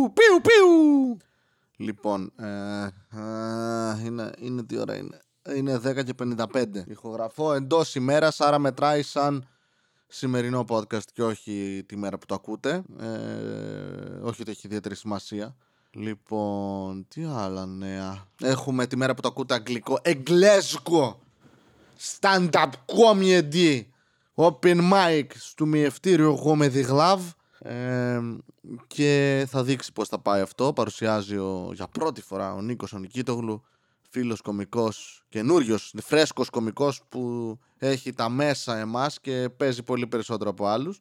πιου, 0.00 0.12
πιου, 0.12 0.40
πιου. 0.40 1.16
Λοιπόν, 1.76 2.32
ε, 2.36 2.84
ε, 2.84 4.04
είναι, 4.04 4.32
είναι 4.38 4.62
τι 4.62 4.78
ώρα 4.78 4.96
είναι. 4.96 5.20
Είναι 5.54 5.76
10 5.76 6.04
και 6.04 6.14
55. 6.14 6.64
Ηχογραφώ 6.86 7.52
εντός 7.52 7.94
ημέρας, 7.94 8.40
άρα 8.40 8.58
μετράει 8.58 9.02
σαν 9.02 9.48
σημερινό 10.06 10.64
podcast 10.68 11.04
και 11.12 11.22
όχι 11.22 11.84
τη 11.86 11.96
μέρα 11.96 12.18
που 12.18 12.26
το 12.26 12.34
ακούτε. 12.34 12.82
Ε, 12.98 13.06
όχι 14.22 14.40
ότι 14.42 14.50
έχει 14.50 14.66
ιδιαίτερη 14.66 14.94
σημασία. 14.94 15.56
Λοιπόν, 15.90 17.06
τι 17.08 17.24
άλλα 17.24 17.66
νέα. 17.66 18.26
Έχουμε 18.42 18.86
τη 18.86 18.96
μέρα 18.96 19.14
που 19.14 19.20
το 19.20 19.28
ακούτε 19.28 19.54
αγγλικό. 19.54 19.98
Εγγλέζικο. 20.02 21.20
Stand-up 22.20 22.70
comedy. 22.86 23.82
Open 24.34 24.92
mic 24.92 25.24
στο 25.34 25.66
μιευτήριο 25.66 26.36
εγώ 26.38 26.56
με 26.56 26.68
διγλάβ. 26.68 27.22
Ε, 27.62 28.20
και 28.86 29.44
θα 29.48 29.64
δείξει 29.64 29.92
πώς 29.92 30.08
θα 30.08 30.18
πάει 30.18 30.40
αυτό. 30.40 30.72
Παρουσιάζει 30.72 31.36
ο, 31.36 31.70
για 31.74 31.86
πρώτη 31.86 32.20
φορά 32.20 32.54
ο 32.54 32.60
Νίκος 32.60 32.92
ο 32.92 32.98
Νικήτογλου, 32.98 33.64
φίλος 34.10 34.40
κομικός, 34.40 35.24
καινούριος, 35.28 35.94
φρέσκος 36.02 36.50
κομικός 36.50 37.02
που 37.08 37.58
έχει 37.78 38.12
τα 38.12 38.28
μέσα 38.28 38.78
εμάς 38.78 39.20
και 39.20 39.48
παίζει 39.56 39.82
πολύ 39.82 40.06
περισσότερο 40.06 40.50
από 40.50 40.66
άλλους. 40.66 41.00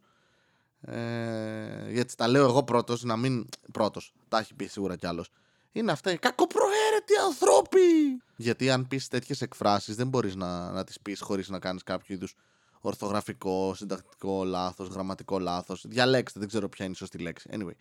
Ε, 0.82 1.92
γιατί 1.92 2.16
τα 2.16 2.28
λέω 2.28 2.44
εγώ 2.44 2.64
πρώτος, 2.64 3.04
να 3.04 3.18
μην 3.18 3.46
πρώτος, 3.72 4.14
τα 4.28 4.38
έχει 4.38 4.54
πει 4.54 4.66
σίγουρα 4.66 4.96
κι 4.96 5.08
άλλος. 5.08 5.30
Είναι 5.72 5.92
αυτά 5.92 6.12
οι 6.12 6.18
κακοπροαίρετοι 6.18 7.14
ανθρώποι! 7.26 8.22
Γιατί 8.36 8.70
αν 8.70 8.88
πεις 8.88 9.08
τέτοιες 9.08 9.42
εκφράσεις 9.42 9.96
δεν 9.96 10.08
μπορείς 10.08 10.36
να, 10.36 10.72
να 10.72 10.84
τις 10.84 11.00
πεις 11.02 11.22
χωρίς 11.22 11.50
να 11.50 11.60
κάνεις 11.60 11.84
κάποιο 11.84 12.16
είδους 12.16 12.36
ορθογραφικό, 12.82 13.74
συντακτικό 13.76 14.44
λάθος, 14.44 14.88
γραμματικό 14.88 15.40
λάθος. 15.40 15.86
Διαλέξτε, 15.88 16.40
δεν 16.40 16.48
ξέρω 16.48 16.70
ποια 16.70 16.86
είναι 16.86 16.94
η 16.94 16.98
σωστή 16.98 17.18
λέξη. 17.18 17.50
Anyway. 17.54 17.76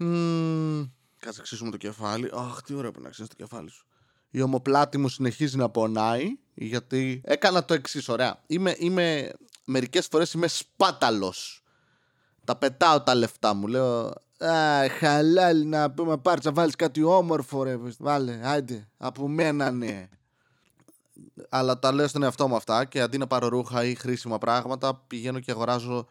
Mm, 0.00 0.90
κάτσε 1.18 1.42
ξύσουμε 1.42 1.70
το 1.70 1.76
κεφάλι. 1.76 2.30
Αχ, 2.34 2.62
τι 2.62 2.74
ωραίο 2.74 2.90
που 2.90 3.00
να 3.00 3.08
ξύσει 3.08 3.28
το 3.28 3.34
κεφάλι 3.34 3.70
σου. 3.70 3.86
Η 4.30 4.40
ομοπλάτη 4.40 4.98
μου 4.98 5.08
συνεχίζει 5.08 5.56
να 5.56 5.70
πονάει 5.70 6.38
γιατί 6.54 7.20
έκανα 7.24 7.64
το 7.64 7.74
εξής. 7.74 8.08
Ωραία. 8.08 8.42
Είμαι, 8.46 8.74
είμαι, 8.78 9.32
μερικές 9.64 10.06
φορές 10.06 10.32
είμαι 10.32 10.46
σπάταλος. 10.46 11.62
Τα 12.44 12.56
πετάω 12.56 13.02
τα 13.02 13.14
λεφτά 13.14 13.54
μου. 13.54 13.66
Λέω, 13.66 14.12
Α, 14.44 14.88
χαλάλι 14.98 15.64
να 15.64 15.90
πούμε 15.90 16.18
πάρει 16.18 16.40
να 16.44 16.52
βάλεις 16.52 16.76
κάτι 16.76 17.02
όμορφο 17.02 17.62
ρε. 17.62 17.76
Βάλε, 17.98 18.40
άιντε, 18.42 18.88
από 18.96 19.28
μένα 19.28 19.70
ναι 19.70 20.08
αλλά 21.48 21.78
τα 21.78 21.92
λέω 21.92 22.08
στον 22.08 22.22
εαυτό 22.22 22.48
μου 22.48 22.56
αυτά 22.56 22.84
και 22.84 23.00
αντί 23.00 23.18
να 23.18 23.26
πάρω 23.26 23.48
ρούχα 23.48 23.84
ή 23.84 23.94
χρήσιμα 23.94 24.38
πράγματα 24.38 24.94
πηγαίνω 24.94 25.40
και 25.40 25.50
αγοράζω 25.50 26.06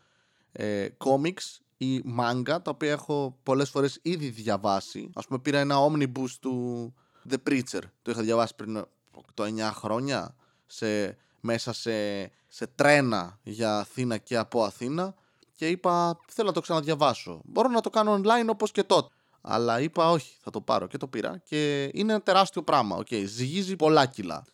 ε, 0.52 0.88
comics 0.98 1.60
ή 1.78 2.04
manga 2.20 2.44
τα 2.44 2.72
οποία 2.72 2.92
έχω 2.92 3.38
πολλές 3.44 3.70
φορές 3.70 4.00
ήδη 4.02 4.30
διαβάσει. 4.30 5.10
Ας 5.14 5.26
πούμε 5.28 5.40
πήρα 5.40 5.60
ένα 5.60 5.76
omnibus 5.78 6.30
του 6.40 6.94
The 7.30 7.36
Preacher. 7.50 7.82
Το 8.02 8.12
είχα 8.12 8.22
διαβάσει 8.22 8.56
πριν 8.56 8.86
το 9.34 9.44
9 9.44 9.72
χρόνια 9.74 10.36
σε, 10.66 11.18
μέσα 11.40 11.74
σε, 11.74 12.22
σε 12.48 12.68
τρένα 12.76 13.40
για 13.44 13.78
Αθήνα 13.78 14.18
και 14.18 14.38
από 14.38 14.64
Αθήνα 14.64 15.16
και 15.56 15.70
είπα 15.70 16.20
θέλω 16.28 16.48
να 16.48 16.54
το 16.54 16.62
ξαναδιαβάσω. 16.62 17.42
Μπορώ 17.46 17.70
να 17.70 17.82
το 17.82 17.90
κάνω 17.90 18.22
online 18.22 18.48
όπως 18.50 18.72
και 18.72 18.84
τότε 18.84 19.12
αλλά 19.42 19.82
είπα 19.82 20.10
όχι 20.12 20.36
θα 20.42 20.52
το 20.52 20.62
πάρω 20.62 20.88
και 20.88 20.98
το 20.98 21.08
πήρα 21.08 21.42
και 21.44 21.84
είναι 21.94 22.12
ένα 22.14 22.22
τεράστιο 22.22 22.64
πράγμα. 22.64 22.98
Okay, 22.98 23.24
ζυγίζει 23.26 23.76
πολλά 23.76 24.06
κιλά 24.06 24.46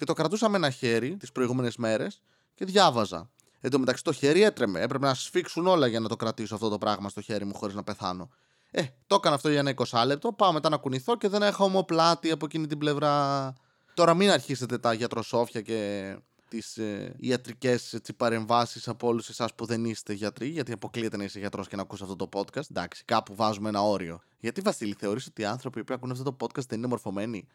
και 0.00 0.06
το 0.06 0.12
κρατούσα 0.12 0.48
με 0.48 0.56
ένα 0.56 0.70
χέρι 0.70 1.16
τις 1.16 1.32
προηγούμενες 1.32 1.76
μέρες 1.76 2.22
και 2.54 2.64
διάβαζα. 2.64 3.30
Εν 3.60 3.70
τω 3.70 3.78
μεταξύ 3.78 4.04
το 4.04 4.12
χέρι 4.12 4.42
έτρεμε. 4.42 4.80
Έπρεπε 4.80 5.06
να 5.06 5.14
σφίξουν 5.14 5.66
όλα 5.66 5.86
για 5.86 6.00
να 6.00 6.08
το 6.08 6.16
κρατήσω 6.16 6.54
αυτό 6.54 6.68
το 6.68 6.78
πράγμα 6.78 7.08
στο 7.08 7.20
χέρι 7.20 7.44
μου 7.44 7.54
χωρίς 7.54 7.74
να 7.74 7.82
πεθάνω. 7.82 8.30
Ε, 8.70 8.82
το 9.06 9.14
έκανα 9.14 9.34
αυτό 9.34 9.48
για 9.50 9.58
ένα 9.58 9.74
20 9.88 10.02
λεπτό. 10.06 10.32
Πάω 10.32 10.52
μετά 10.52 10.68
να 10.68 10.76
κουνηθώ 10.76 11.16
και 11.16 11.28
δεν 11.28 11.42
έχω 11.42 11.64
ομοπλάτη 11.64 12.30
από 12.30 12.44
εκείνη 12.44 12.66
την 12.66 12.78
πλευρά. 12.78 13.54
Τώρα 13.94 14.14
μην 14.14 14.30
αρχίσετε 14.30 14.78
τα 14.78 14.92
γιατροσόφια 14.92 15.60
και 15.60 16.16
τις 16.48 16.76
ε, 16.76 17.14
ιατρικές 17.18 18.00
παρεμβάσεις 18.16 18.88
από 18.88 19.06
όλους 19.06 19.28
εσάς 19.28 19.54
που 19.54 19.64
δεν 19.64 19.84
είστε 19.84 20.12
γιατροί, 20.12 20.48
γιατί 20.48 20.72
αποκλείεται 20.72 21.16
να 21.16 21.24
είσαι 21.24 21.38
γιατρός 21.38 21.68
και 21.68 21.76
να 21.76 21.82
ακούσει 21.82 22.02
αυτό 22.02 22.16
το 22.16 22.28
podcast. 22.32 22.70
Εντάξει, 22.70 23.04
κάπου 23.04 23.34
βάζουμε 23.34 23.68
ένα 23.68 23.82
όριο. 23.82 24.20
Γιατί 24.38 24.60
Βασίλη, 24.60 24.94
θεωρείς 24.98 25.26
ότι 25.26 25.42
οι 25.42 25.44
άνθρωποι 25.44 25.84
που 25.84 25.94
ακούνε 25.94 26.12
αυτό 26.12 26.24
το 26.24 26.36
podcast 26.40 26.66
δεν 26.68 26.78
είναι 26.78 26.86
μορφωμένοι; 26.86 27.46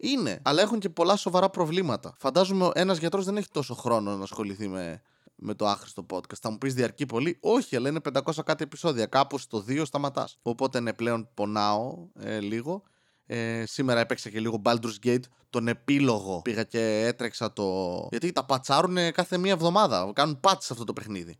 Είναι, 0.00 0.40
αλλά 0.42 0.62
έχουν 0.62 0.78
και 0.78 0.88
πολλά 0.88 1.16
σοβαρά 1.16 1.50
προβλήματα. 1.50 2.14
Φαντάζομαι 2.18 2.70
ένας 2.74 2.98
γιατρός 2.98 3.24
δεν 3.24 3.36
έχει 3.36 3.48
τόσο 3.52 3.74
χρόνο 3.74 4.16
να 4.16 4.22
ασχοληθεί 4.22 4.68
με, 4.68 5.02
με 5.34 5.54
το 5.54 5.66
άχρηστο 5.66 6.06
podcast. 6.10 6.38
Θα 6.40 6.50
μου 6.50 6.58
πεις 6.58 6.74
διαρκεί 6.74 7.06
πολύ; 7.06 7.38
Όχι, 7.40 7.76
αλλά 7.76 7.88
είναι 7.88 8.00
500 8.12 8.32
κάτι 8.44 8.62
επεισόδια. 8.62 9.06
Κάπου 9.06 9.38
στο 9.38 9.64
2 9.68 9.82
σταματάς. 9.84 10.38
Οπότε 10.42 10.80
ναι, 10.80 10.92
πλέον 10.92 11.28
πονάω 11.34 12.06
ε, 12.20 12.38
λίγο. 12.40 12.82
Ε, 13.26 13.64
σήμερα 13.66 14.00
έπαιξε 14.00 14.30
και 14.30 14.40
λίγο 14.40 14.62
Baldur's 14.64 15.06
Gate, 15.06 15.22
τον 15.50 15.68
επίλογο. 15.68 16.40
Πήγα 16.42 16.62
και 16.62 17.04
έτρεξα 17.06 17.52
το. 17.52 18.08
Γιατί 18.10 18.32
τα 18.32 18.44
πατσάρουν 18.44 18.96
κάθε 19.12 19.38
μία 19.38 19.52
εβδομάδα. 19.52 20.10
Κάνουν 20.14 20.40
patch 20.42 20.58
σε 20.58 20.72
αυτό 20.72 20.84
το 20.84 20.92
παιχνίδι 20.92 21.38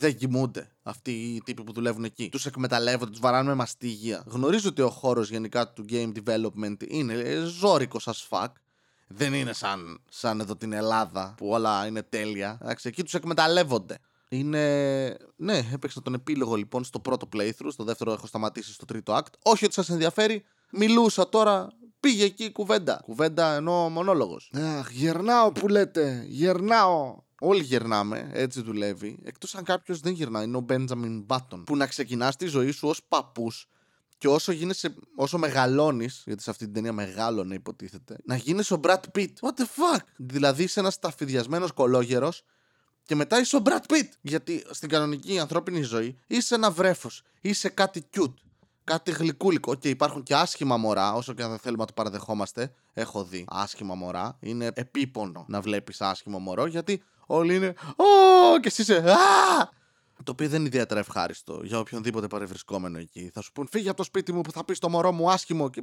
δεν 0.00 0.16
κοιμούνται 0.16 0.70
αυτοί 0.82 1.10
οι 1.10 1.42
τύποι 1.44 1.64
που 1.64 1.72
δουλεύουν 1.72 2.04
εκεί. 2.04 2.28
Τους 2.28 2.46
εκμεταλλεύονται, 2.46 3.10
τους 3.10 3.20
βαράνε 3.20 3.48
με 3.48 3.54
μαστίγια. 3.54 4.24
Γνωρίζω 4.26 4.68
ότι 4.68 4.82
ο 4.82 4.90
χώρος 4.90 5.30
γενικά 5.30 5.68
του 5.68 5.84
game 5.90 6.12
development 6.24 6.76
είναι 6.88 7.42
ζώρικος 7.44 8.08
as 8.08 8.28
fuck. 8.28 8.48
Δεν 9.06 9.34
είναι 9.34 9.52
σαν, 9.52 10.00
σαν 10.08 10.40
εδώ 10.40 10.56
την 10.56 10.72
Ελλάδα 10.72 11.34
που 11.36 11.48
όλα 11.48 11.86
είναι 11.86 12.02
τέλεια. 12.02 12.58
Εντάξει, 12.62 12.88
εκεί 12.88 13.02
τους 13.02 13.14
εκμεταλλεύονται. 13.14 13.98
Είναι. 14.28 15.16
Ναι, 15.36 15.62
έπαιξα 15.72 16.02
τον 16.02 16.14
επίλογο 16.14 16.54
λοιπόν 16.54 16.84
στο 16.84 17.00
πρώτο 17.00 17.28
playthrough. 17.36 17.72
Στο 17.72 17.84
δεύτερο 17.84 18.12
έχω 18.12 18.26
σταματήσει 18.26 18.72
στο 18.72 18.84
τρίτο 18.84 19.16
act. 19.16 19.32
Όχι 19.42 19.64
ότι 19.64 19.74
σας 19.74 19.88
ενδιαφέρει. 19.88 20.44
Μιλούσα 20.70 21.28
τώρα. 21.28 21.68
Πήγε 22.00 22.24
εκεί 22.24 22.52
κουβέντα. 22.52 23.00
Κουβέντα 23.04 23.54
ενώ 23.54 23.88
μονόλογος. 23.88 24.52
Αχ, 24.78 24.90
γερνάω 24.90 25.52
που 25.52 25.68
λέτε. 25.68 26.24
Γερνάω. 26.28 27.16
Όλοι 27.42 27.62
γερνάμε, 27.62 28.30
έτσι 28.32 28.62
δουλεύει. 28.62 29.18
Εκτός 29.24 29.54
αν 29.54 29.64
κάποιος 29.64 30.00
δεν 30.00 30.12
γυρνάει, 30.12 30.44
είναι 30.44 30.56
ο 30.56 30.64
Benjamin 30.68 31.24
Button. 31.26 31.62
Που 31.64 31.76
να 31.76 31.86
ξεκινάς 31.86 32.36
τη 32.36 32.46
ζωή 32.46 32.70
σου 32.70 32.88
ως 32.88 33.02
παππούς 33.08 33.68
και 34.18 34.28
όσο, 34.28 34.52
γίνεσαι, 34.52 34.94
όσο 35.16 35.38
μεγαλώνεις, 35.38 36.22
γιατί 36.26 36.42
σε 36.42 36.50
αυτή 36.50 36.64
την 36.64 36.74
ταινία 36.74 36.92
μεγάλωνε 36.92 37.54
υποτίθεται, 37.54 38.16
να 38.24 38.36
γίνεις 38.36 38.70
ο 38.70 38.80
Brad 38.82 39.00
Pitt. 39.14 39.32
What 39.40 39.60
the 39.60 39.62
fuck! 39.62 40.00
Δηλαδή 40.16 40.62
είσαι 40.62 40.80
ένας 40.80 40.98
ταφιδιασμένο 40.98 41.72
κολόγερος 41.72 42.42
και 43.04 43.14
μετά 43.14 43.40
είσαι 43.40 43.56
ο 43.56 43.62
Brad 43.64 43.92
Pitt. 43.92 44.08
Γιατί 44.20 44.66
στην 44.70 44.88
κανονική 44.88 45.38
ανθρώπινη 45.38 45.82
ζωή 45.82 46.18
είσαι 46.26 46.54
ένα 46.54 46.70
βρέφος. 46.70 47.22
Είσαι 47.40 47.68
κάτι 47.68 48.08
cute. 48.16 48.34
Κάτι 48.84 49.10
γλυκούλικο. 49.10 49.74
Και 49.74 49.88
υπάρχουν 49.88 50.22
και 50.22 50.34
άσχημα 50.34 50.76
μωρά, 50.76 51.12
όσο 51.12 51.32
και 51.32 51.42
αν 51.42 51.50
δεν 51.50 51.58
θέλουμε 51.58 51.80
να 51.80 51.86
το 51.86 51.92
παραδεχόμαστε. 51.92 52.72
Έχω 52.92 53.24
δει 53.24 53.44
άσχημα 53.48 53.94
μωρά. 53.94 54.36
Είναι 54.40 54.70
επίπονο 54.74 55.44
να 55.48 55.60
βλέπεις 55.60 56.00
άσχημο 56.00 56.38
μωρό 56.38 56.66
γιατί 56.66 57.02
Όλοι 57.32 57.54
είναι. 57.54 57.74
Ω! 57.96 58.60
Και 58.60 58.68
εσύ 58.68 58.82
είσαι. 58.82 58.96
Α! 59.10 59.68
Το 60.24 60.32
οποίο 60.32 60.48
δεν 60.48 60.58
είναι 60.58 60.68
ιδιαίτερα 60.68 61.00
ευχάριστο 61.00 61.60
για 61.62 61.78
οποιονδήποτε 61.78 62.26
παρευρισκόμενο 62.26 62.98
εκεί. 62.98 63.30
Θα 63.34 63.40
σου 63.42 63.52
πούν 63.52 63.68
φύγει 63.70 63.88
από 63.88 63.96
το 63.96 64.02
σπίτι 64.02 64.32
μου 64.32 64.40
που 64.40 64.52
θα 64.52 64.64
πεις 64.64 64.78
το 64.78 64.88
μωρό 64.88 65.12
μου 65.12 65.30
άσχημο. 65.30 65.70
Και 65.70 65.82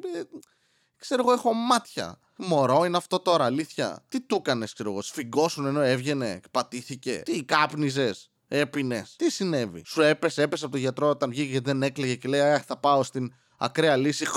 ξέρω 0.98 1.22
εγώ, 1.26 1.32
έχω 1.32 1.54
μάτια. 1.54 2.20
Μωρό 2.38 2.86
είναι 2.86 2.98
αυτό 2.98 3.20
τώρα, 3.20 3.46
αλήθεια; 3.46 4.06
Τι 4.10 4.22
του 4.22 4.36
έκανες, 4.36 4.74
ξέρω 4.74 4.92
εγώ, 4.92 5.02
σφιγγώσουν 5.02 5.66
ενώ 5.66 5.82
έβγαινε, 5.82 6.40
πατήθηκε. 6.52 7.22
Τι 7.26 7.44
κάπνιζες, 7.44 8.32
έπινες; 8.48 9.16
Τι 9.16 9.32
συνέβη; 9.32 9.84
Σου 9.86 10.02
έπεσε, 10.02 10.42
έπεσε 10.42 10.64
από 10.64 10.74
το 10.74 10.80
γιατρό 10.80 11.10
όταν 11.10 11.30
βγήκε 11.30 11.52
και 11.52 11.62
δεν 11.62 11.84
έκλαιγε 11.84 12.16
και 12.16 12.28
λέει 12.28 12.42
Αχ, 12.42 12.64
θα 12.66 12.78
πάω 12.78 13.04
στην 13.04 13.34
ακραία 13.58 13.96
λύση. 13.96 14.28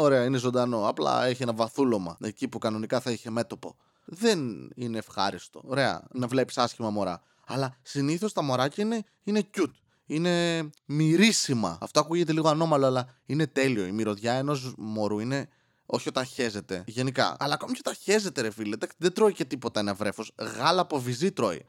Ωραία, 0.00 0.24
είναι 0.24 0.38
ζωντανό. 0.38 0.88
Απλά 0.88 1.24
έχει 1.24 1.42
ένα 1.42 1.52
βαθούλωμα 1.52 2.16
εκεί 2.20 2.48
που 2.48 2.58
κανονικά 2.58 3.00
θα 3.00 3.10
είχε 3.10 3.30
μέτωπο 3.30 3.76
δεν 4.04 4.70
είναι 4.74 4.98
ευχάριστο. 4.98 5.62
Ωραία, 5.64 6.02
να 6.12 6.26
βλέπεις 6.26 6.58
άσχημα 6.58 6.90
μωρά. 6.90 7.22
Αλλά 7.46 7.76
συνήθως 7.82 8.32
τα 8.32 8.42
μωράκια 8.42 8.84
είναι, 8.84 9.04
είναι 9.24 9.42
cute. 9.56 9.72
Είναι 10.06 10.70
μυρίσιμα. 10.84 11.78
Αυτό 11.80 12.00
ακούγεται 12.00 12.32
λίγο 12.32 12.48
ανώμαλο, 12.48 12.86
αλλά 12.86 13.08
είναι 13.26 13.46
τέλειο. 13.46 13.86
Η 13.86 13.92
μυρωδιά 13.92 14.32
ενός 14.32 14.74
μωρού 14.78 15.18
είναι. 15.18 15.48
Όχι 15.86 16.08
όταν 16.08 16.24
χέζεται. 16.24 16.84
Γενικά. 16.86 17.36
Αλλά 17.38 17.54
ακόμη 17.54 17.72
και 17.72 17.78
όταν 17.80 17.94
χέζεται, 17.94 18.40
ρε 18.40 18.50
φίλε. 18.50 18.76
Δεν 18.96 19.12
τρώει 19.12 19.32
και 19.32 19.44
τίποτα 19.44 19.80
ένα 19.80 19.94
βρέφος. 19.94 20.32
Γάλα 20.56 20.80
από 20.80 21.00
βυζί 21.00 21.32
τρώει. 21.32 21.66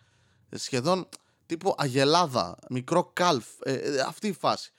Σχεδόν 0.52 1.10
τύπου 1.46 1.76
αγελάδα. 1.78 2.58
Μικρό 2.70 3.10
κάλφ. 3.14 3.46
Ε, 3.64 3.74
ε, 3.74 4.00
αυτή 4.00 4.28
η 4.28 4.34
φάση. 4.34 4.74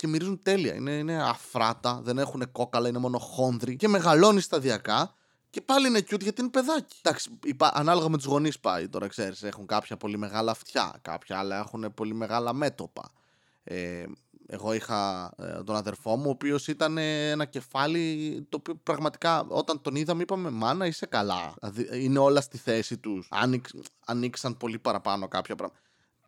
Και 0.00 0.06
μυρίζουν 0.06 0.42
τέλεια. 0.42 0.74
Είναι, 0.74 0.90
είναι 0.90 1.22
αφράτα. 1.22 2.00
Δεν 2.02 2.18
έχουν 2.18 2.52
κόκαλα. 2.52 2.88
Είναι 2.88 2.98
μόνο 2.98 3.18
χόνδροι. 3.18 3.76
Και 3.76 3.88
μεγαλώνει 3.88 4.40
σταδιακά 4.40 5.14
και 5.50 5.60
πάλι 5.60 5.86
είναι 5.86 5.98
cute 5.98 6.20
γιατί 6.20 6.40
είναι 6.40 6.50
παιδάκι. 6.50 6.96
Εντάξει, 7.02 7.30
ανάλογα 7.58 8.08
με 8.08 8.16
τους 8.16 8.26
γονείς 8.26 8.60
πάει 8.60 8.88
τώρα, 8.88 9.06
ξέρεις. 9.06 9.42
Έχουν 9.42 9.66
κάποια 9.66 9.96
πολύ 9.96 10.18
μεγάλα 10.18 10.50
αυτιά, 10.50 10.98
κάποια 11.02 11.38
άλλα 11.38 11.58
έχουν 11.58 11.94
πολύ 11.94 12.14
μεγάλα 12.14 12.52
μέτωπα. 12.52 13.10
Ε, 13.64 14.04
εγώ 14.46 14.72
είχα 14.72 15.32
ε, 15.38 15.62
τον 15.62 15.76
αδερφό 15.76 16.16
μου, 16.16 16.24
ο 16.26 16.30
οποίος 16.30 16.68
ήταν 16.68 16.98
ένα 16.98 17.44
κεφάλι 17.44 18.46
το 18.48 18.56
οποίο 18.56 18.74
πραγματικά 18.82 19.44
όταν 19.48 19.80
τον 19.80 19.94
είδαμε 19.94 20.22
είπαμε 20.22 20.50
Μάνα, 20.50 20.86
είσαι 20.86 21.06
καλά. 21.06 21.54
Δηλαδή, 21.60 22.04
είναι 22.04 22.18
όλα 22.18 22.40
στη 22.40 22.58
θέση 22.58 22.98
τους. 22.98 23.28
Άνοιξαν 24.04 24.56
πολύ 24.56 24.78
παραπάνω 24.78 25.28
κάποια 25.28 25.54
πράγματα. 25.54 25.80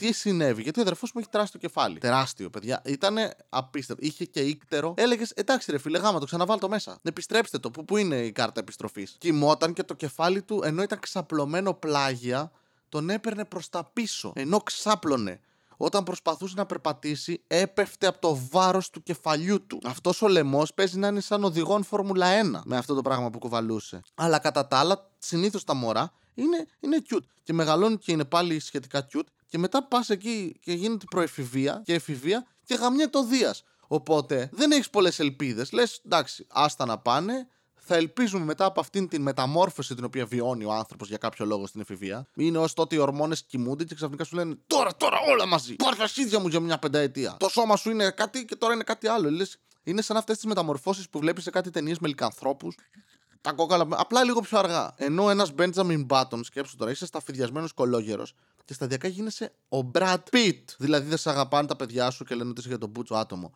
Τι 0.06 0.12
συνέβη, 0.12 0.62
γιατί 0.62 0.78
ο 0.78 0.82
αδερφός 0.82 1.12
μου 1.12 1.20
έχει 1.20 1.30
τεράστιο 1.30 1.60
κεφάλι. 1.60 1.98
Τεράστιο, 1.98 2.50
παιδιά. 2.50 2.82
Ήταν 2.84 3.16
απίστευτο. 3.48 4.06
Είχε 4.06 4.24
και 4.24 4.40
ήκτερο. 4.40 4.94
Έλεγες, 4.96 5.30
εντάξει, 5.30 5.70
ρε 5.70 5.78
φίλε, 5.78 5.98
γάμα 5.98 6.18
το 6.18 6.26
ξαναβάλω 6.26 6.58
το 6.58 6.68
μέσα. 6.68 6.98
Επιστρέψτε 7.02 7.58
το. 7.58 7.70
Πού, 7.70 7.84
πού 7.84 7.96
είναι 7.96 8.16
η 8.16 8.32
κάρτα 8.32 8.60
επιστροφής; 8.60 9.16
Κοιμόταν 9.18 9.72
και 9.72 9.82
το 9.82 9.94
κεφάλι 9.94 10.42
του, 10.42 10.60
ενώ 10.64 10.82
ήταν 10.82 10.98
ξαπλωμένο 10.98 11.74
πλάγια, 11.74 12.52
τον 12.88 13.10
έπαιρνε 13.10 13.44
προς 13.44 13.68
τα 13.68 13.90
πίσω. 13.92 14.32
Ενώ 14.34 14.58
ξάπλωνε 14.58 15.40
όταν 15.76 16.04
προσπαθούσε 16.04 16.54
να 16.56 16.66
περπατήσει, 16.66 17.42
έπεφτε 17.46 18.06
από 18.06 18.20
το 18.20 18.38
βάρος 18.50 18.90
του 18.90 19.02
κεφαλιού 19.02 19.66
του. 19.66 19.80
Αυτός 19.84 20.22
ο 20.22 20.28
λαιμός 20.28 20.74
παίζει 20.74 20.98
να 20.98 21.08
είναι 21.08 21.20
σαν 21.20 21.44
οδηγόν 21.44 21.82
Φόρμουλα 21.82 22.26
1 22.42 22.60
με 22.64 22.76
αυτό 22.76 22.94
το 22.94 23.02
πράγμα 23.02 23.30
που 23.30 23.38
κουβαλούσε. 23.38 24.00
Αλλά 24.14 24.38
κατά 24.38 24.66
τα 24.66 24.78
άλλα, 24.78 25.10
συνήθως 25.18 25.64
τα 25.64 25.74
μωρά 25.74 26.12
είναι, 26.34 26.66
είναι 26.80 27.02
cute. 27.10 27.24
Και 27.42 27.52
μεγαλώνει 27.52 27.96
και 27.96 28.12
είναι 28.12 28.24
πάλι 28.24 28.60
σχετικά 28.60 29.06
cute. 29.12 29.26
Και 29.52 29.58
μετά 29.58 29.82
πας 29.82 30.10
εκεί 30.10 30.56
και 30.60 30.72
γίνεται 30.72 31.04
προεφηβεία 31.10 31.82
και 31.84 31.94
εφηβεία 31.94 32.46
και 32.64 32.74
γαμιέται 32.74 33.10
το 33.10 33.24
Δίας. 33.24 33.64
Οπότε 33.86 34.48
δεν 34.52 34.70
έχεις 34.70 34.90
πολλές 34.90 35.18
ελπίδες. 35.18 35.72
Λες, 35.72 36.00
εντάξει, 36.04 36.46
άστα 36.48 36.86
να 36.86 36.98
πάνε 36.98 37.46
θα 37.74 37.94
ελπίζουμε 37.94 38.44
μετά 38.44 38.64
από 38.64 38.80
αυτήν 38.80 39.08
την 39.08 39.22
μεταμόρφωση 39.22 39.94
την 39.94 40.04
οποία 40.04 40.26
βιώνει 40.26 40.64
ο 40.64 40.72
άνθρωπος 40.72 41.08
για 41.08 41.16
κάποιο 41.16 41.44
λόγο 41.44 41.66
στην 41.66 41.80
εφηβεία. 41.80 42.26
Είναι 42.34 42.58
ως 42.58 42.74
τότε 42.74 42.94
οι 42.94 42.98
ορμόνες 42.98 43.44
κοιμούνται 43.44 43.84
και 43.84 43.94
ξαφνικά 43.94 44.24
σου 44.24 44.36
λένε 44.36 44.58
Τώρα, 44.66 44.96
τώρα, 44.96 45.16
όλα 45.28 45.46
μαζί. 45.46 45.76
Πάρ 45.76 45.96
τα 45.96 46.06
σίδια 46.06 46.38
μου 46.38 46.48
για 46.48 46.60
μια 46.60 46.78
πενταετία. 46.78 47.36
Το 47.38 47.48
σώμα 47.48 47.76
σου 47.76 47.90
είναι 47.90 48.10
κάτι 48.10 48.44
και 48.44 48.56
τώρα 48.56 48.74
είναι 48.74 48.84
κάτι 48.84 49.06
άλλο. 49.06 49.30
Λες, 49.30 49.58
είναι 49.82 50.02
σαν 50.02 50.16
αυτές 50.16 50.36
τις 50.36 50.44
μεταμορφώσεις 50.44 51.08
που 51.08 51.18
βλέπεις 51.18 51.42
σε 51.42 51.50
κάτι 51.50 51.70
ταινίες 51.70 51.98
με 51.98 52.08
λικανθρώπου. 52.08 52.72
Τα 53.42 53.52
κόκαλα, 53.52 53.86
απλά 53.90 54.24
λίγο 54.24 54.40
πιο 54.40 54.58
αργά. 54.58 54.94
Ενώ 54.96 55.30
ένας 55.30 55.52
Benjamin 55.56 56.06
Button, 56.06 56.40
σκέψου 56.42 56.76
τώρα, 56.76 56.90
είσαι 56.90 57.06
σταφυδιασμένος 57.06 57.72
κολόγερος 57.72 58.34
και 58.64 58.74
σταδιακά 58.74 59.08
γίνεσαι 59.08 59.52
ο 59.68 59.90
Brad 59.94 60.18
Pitt. 60.30 60.62
Δηλαδή 60.78 61.08
δεν 61.08 61.18
σε 61.18 61.30
αγαπάνε 61.30 61.66
τα 61.66 61.76
παιδιά 61.76 62.10
σου 62.10 62.24
και 62.24 62.34
λένε 62.34 62.50
ότι 62.50 62.60
είσαι 62.60 62.68
για 62.68 62.78
τον 62.78 62.88
μπούτσο 62.88 63.14
άτομο. 63.14 63.52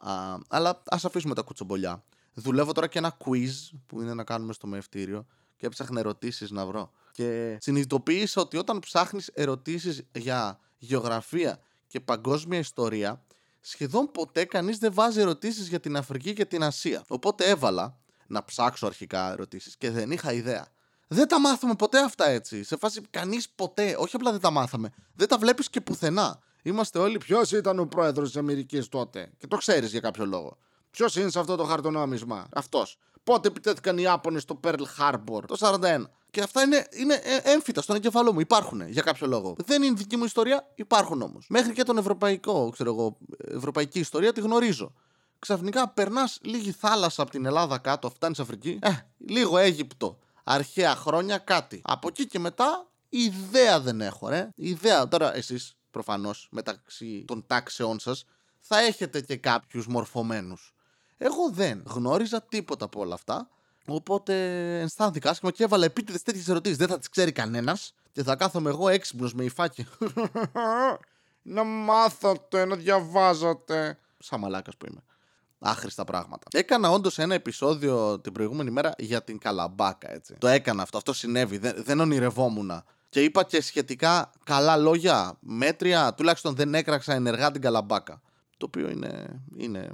Α, 0.00 0.36
αλλά 0.48 0.82
ας 0.90 1.04
αφήσουμε 1.04 1.34
τα 1.34 1.42
κουτσομπολιά. 1.42 2.04
Δουλεύω 2.34 2.72
τώρα 2.72 2.86
και 2.86 2.98
ένα 2.98 3.16
quiz 3.24 3.78
που 3.86 4.00
είναι 4.00 4.14
να 4.14 4.24
κάνουμε 4.24 4.52
στο 4.52 4.66
μευτήριο 4.66 5.26
και 5.56 5.66
έψαχνα 5.66 6.00
ερωτήσεις 6.00 6.50
να 6.50 6.66
βρω. 6.66 6.90
Και 7.12 7.58
συνειδητοποίησα 7.60 8.40
ότι 8.40 8.56
όταν 8.56 8.78
ψάχνεις 8.78 9.28
ερωτήσεις 9.34 10.02
για 10.12 10.58
γεωγραφία 10.78 11.60
και 11.86 12.00
παγκόσμια 12.00 12.58
ιστορία, 12.58 13.22
σχεδόν 13.60 14.10
ποτέ 14.10 14.44
κανείς 14.44 14.78
δεν 14.78 14.94
βάζει 14.94 15.20
ερωτήσεις 15.20 15.68
για 15.68 15.80
την 15.80 15.96
Αφρική 15.96 16.32
και 16.32 16.44
την 16.44 16.62
Ασία. 16.62 17.04
Οπότε 17.08 17.44
έβαλα 17.44 17.98
να 18.30 18.44
ψάξω 18.44 18.86
αρχικά 18.86 19.32
ερωτήσεις 19.32 19.76
και 19.76 19.90
δεν 19.90 20.10
είχα 20.10 20.32
ιδέα. 20.32 20.66
Δεν 21.08 21.28
τα 21.28 21.40
μάθουμε 21.40 21.74
ποτέ 21.74 21.98
αυτά 21.98 22.28
έτσι. 22.28 22.64
Σε 22.64 22.76
φάση 22.76 23.00
κανείς 23.10 23.48
ποτέ, 23.48 23.96
όχι 23.98 24.16
απλά 24.16 24.30
δεν 24.30 24.40
τα 24.40 24.50
μάθαμε, 24.50 24.92
δεν 25.14 25.28
τα 25.28 25.38
βλέπεις 25.38 25.70
και 25.70 25.80
πουθενά. 25.80 26.38
Είμαστε 26.62 26.98
όλοι 26.98 27.18
ποιος 27.18 27.52
ήταν 27.52 27.78
ο 27.78 27.86
πρόεδρος 27.86 28.28
της 28.28 28.36
Αμερικής 28.36 28.88
τότε. 28.88 29.30
Και 29.38 29.46
το 29.46 29.56
ξέρεις 29.56 29.90
για 29.90 30.00
κάποιο 30.00 30.26
λόγο. 30.26 30.56
Ποιος 30.90 31.16
είναι 31.16 31.30
σε 31.30 31.38
αυτό 31.38 31.56
το 31.56 31.64
χαρτονόμισμα. 31.64 32.48
Αυτός. 32.54 32.98
Πότε 33.24 33.48
επιτέθηκαν 33.48 33.98
οι 33.98 34.02
Ιάπωνε 34.02 34.38
στο 34.38 34.60
Pearl 34.64 34.82
Harbor. 34.98 35.42
Το 35.46 35.56
41. 35.58 36.02
Και 36.30 36.42
αυτά 36.42 36.62
είναι, 36.62 36.86
είναι 36.90 37.14
ε, 37.14 37.50
έμφυτα 37.52 37.82
στον 37.82 37.96
εγκεφαλό 37.96 38.32
μου. 38.32 38.40
Υπάρχουν 38.40 38.88
για 38.88 39.02
κάποιο 39.02 39.26
λόγο. 39.26 39.54
Δεν 39.64 39.82
είναι 39.82 39.94
δική 39.94 40.16
μου 40.16 40.24
ιστορία, 40.24 40.68
υπάρχουν 40.74 41.22
όμως. 41.22 41.46
Μέχρι 41.48 41.72
και 41.72 41.82
τον 41.82 41.98
ευρωπαϊκό, 41.98 42.70
ξέρω 42.70 42.90
εγώ, 42.90 43.16
ευρωπαϊκή 43.54 43.98
ιστορία 43.98 44.32
τη 44.32 44.40
γνωρίζω. 44.40 44.92
Ξαφνικά 45.40 45.88
περνάς 45.88 46.38
λίγη 46.42 46.72
θάλασσα 46.72 47.22
από 47.22 47.30
την 47.30 47.46
Ελλάδα 47.46 47.78
κάτω, 47.78 48.10
φτάνει 48.10 48.34
Αφρική. 48.38 48.78
Ε, 48.82 48.90
λίγο 49.18 49.58
Αίγυπτο. 49.58 50.18
Αρχαία 50.44 50.94
χρόνια 50.94 51.38
κάτι. 51.38 51.80
Από 51.84 52.08
εκεί 52.08 52.26
και 52.26 52.38
μετά 52.38 52.86
ιδέα 53.08 53.80
δεν 53.80 54.00
έχω, 54.00 54.28
ρε. 54.28 54.48
Ιδέα. 54.54 55.08
Τώρα 55.08 55.36
εσείς 55.36 55.76
προφανώς 55.90 56.48
μεταξύ 56.50 57.24
των 57.26 57.44
τάξεών 57.46 57.98
σας 57.98 58.24
θα 58.60 58.78
έχετε 58.78 59.20
και 59.20 59.36
κάποιους 59.36 59.86
μορφωμένους. 59.86 60.74
Εγώ 61.18 61.50
δεν 61.50 61.82
γνώριζα 61.86 62.42
τίποτα 62.42 62.84
από 62.84 63.00
όλα 63.00 63.14
αυτά. 63.14 63.48
Οπότε 63.86 64.34
αισθάνθηκα 64.80 65.30
άσχημα 65.30 65.50
και 65.50 65.64
έβαλα 65.64 65.84
επίτηδες 65.84 66.22
τέτοιες 66.22 66.48
ερωτήσεις. 66.48 66.78
Δεν 66.78 66.88
θα 66.88 66.98
τις 66.98 67.08
ξέρει 67.08 67.32
κανένας 67.32 67.94
και 68.12 68.22
θα 68.22 68.36
κάθομαι 68.36 68.70
εγώ 68.70 68.88
έξυπνος 68.88 69.34
με 69.34 69.44
υφάκι. 69.44 69.86
να 71.42 71.64
μάθατε, 71.64 72.64
να 72.64 72.76
διαβάζατε. 72.76 73.98
Σαν 74.18 74.40
μαλάκας 74.40 74.76
που 74.76 74.86
είμαι. 74.86 75.02
Άχρηστα 75.62 76.04
πράγματα. 76.04 76.46
Έκανα 76.52 76.90
όντως 76.90 77.18
ένα 77.18 77.34
επεισόδιο 77.34 78.20
την 78.20 78.32
προηγούμενη 78.32 78.70
μέρα 78.70 78.94
για 78.98 79.24
την 79.24 79.38
καλαμπάκα, 79.38 80.12
έτσι. 80.12 80.34
Το 80.38 80.46
έκανα 80.46 80.82
αυτό, 80.82 80.96
αυτό 80.96 81.12
συνέβη. 81.12 81.58
Δεν, 81.58 81.74
δεν 81.76 82.00
ονειρευόμουν. 82.00 82.82
Και 83.08 83.22
είπα 83.22 83.44
και 83.44 83.62
σχετικά 83.62 84.30
καλά 84.44 84.76
λόγια, 84.76 85.38
μέτρια, 85.40 86.14
τουλάχιστον 86.14 86.54
δεν 86.54 86.74
έκραξα 86.74 87.14
ενεργά 87.14 87.50
την 87.50 87.60
καλαμπάκα. 87.60 88.20
Το 88.56 88.66
οποίο 88.66 88.90
είναι, 88.90 89.42
είναι 89.56 89.90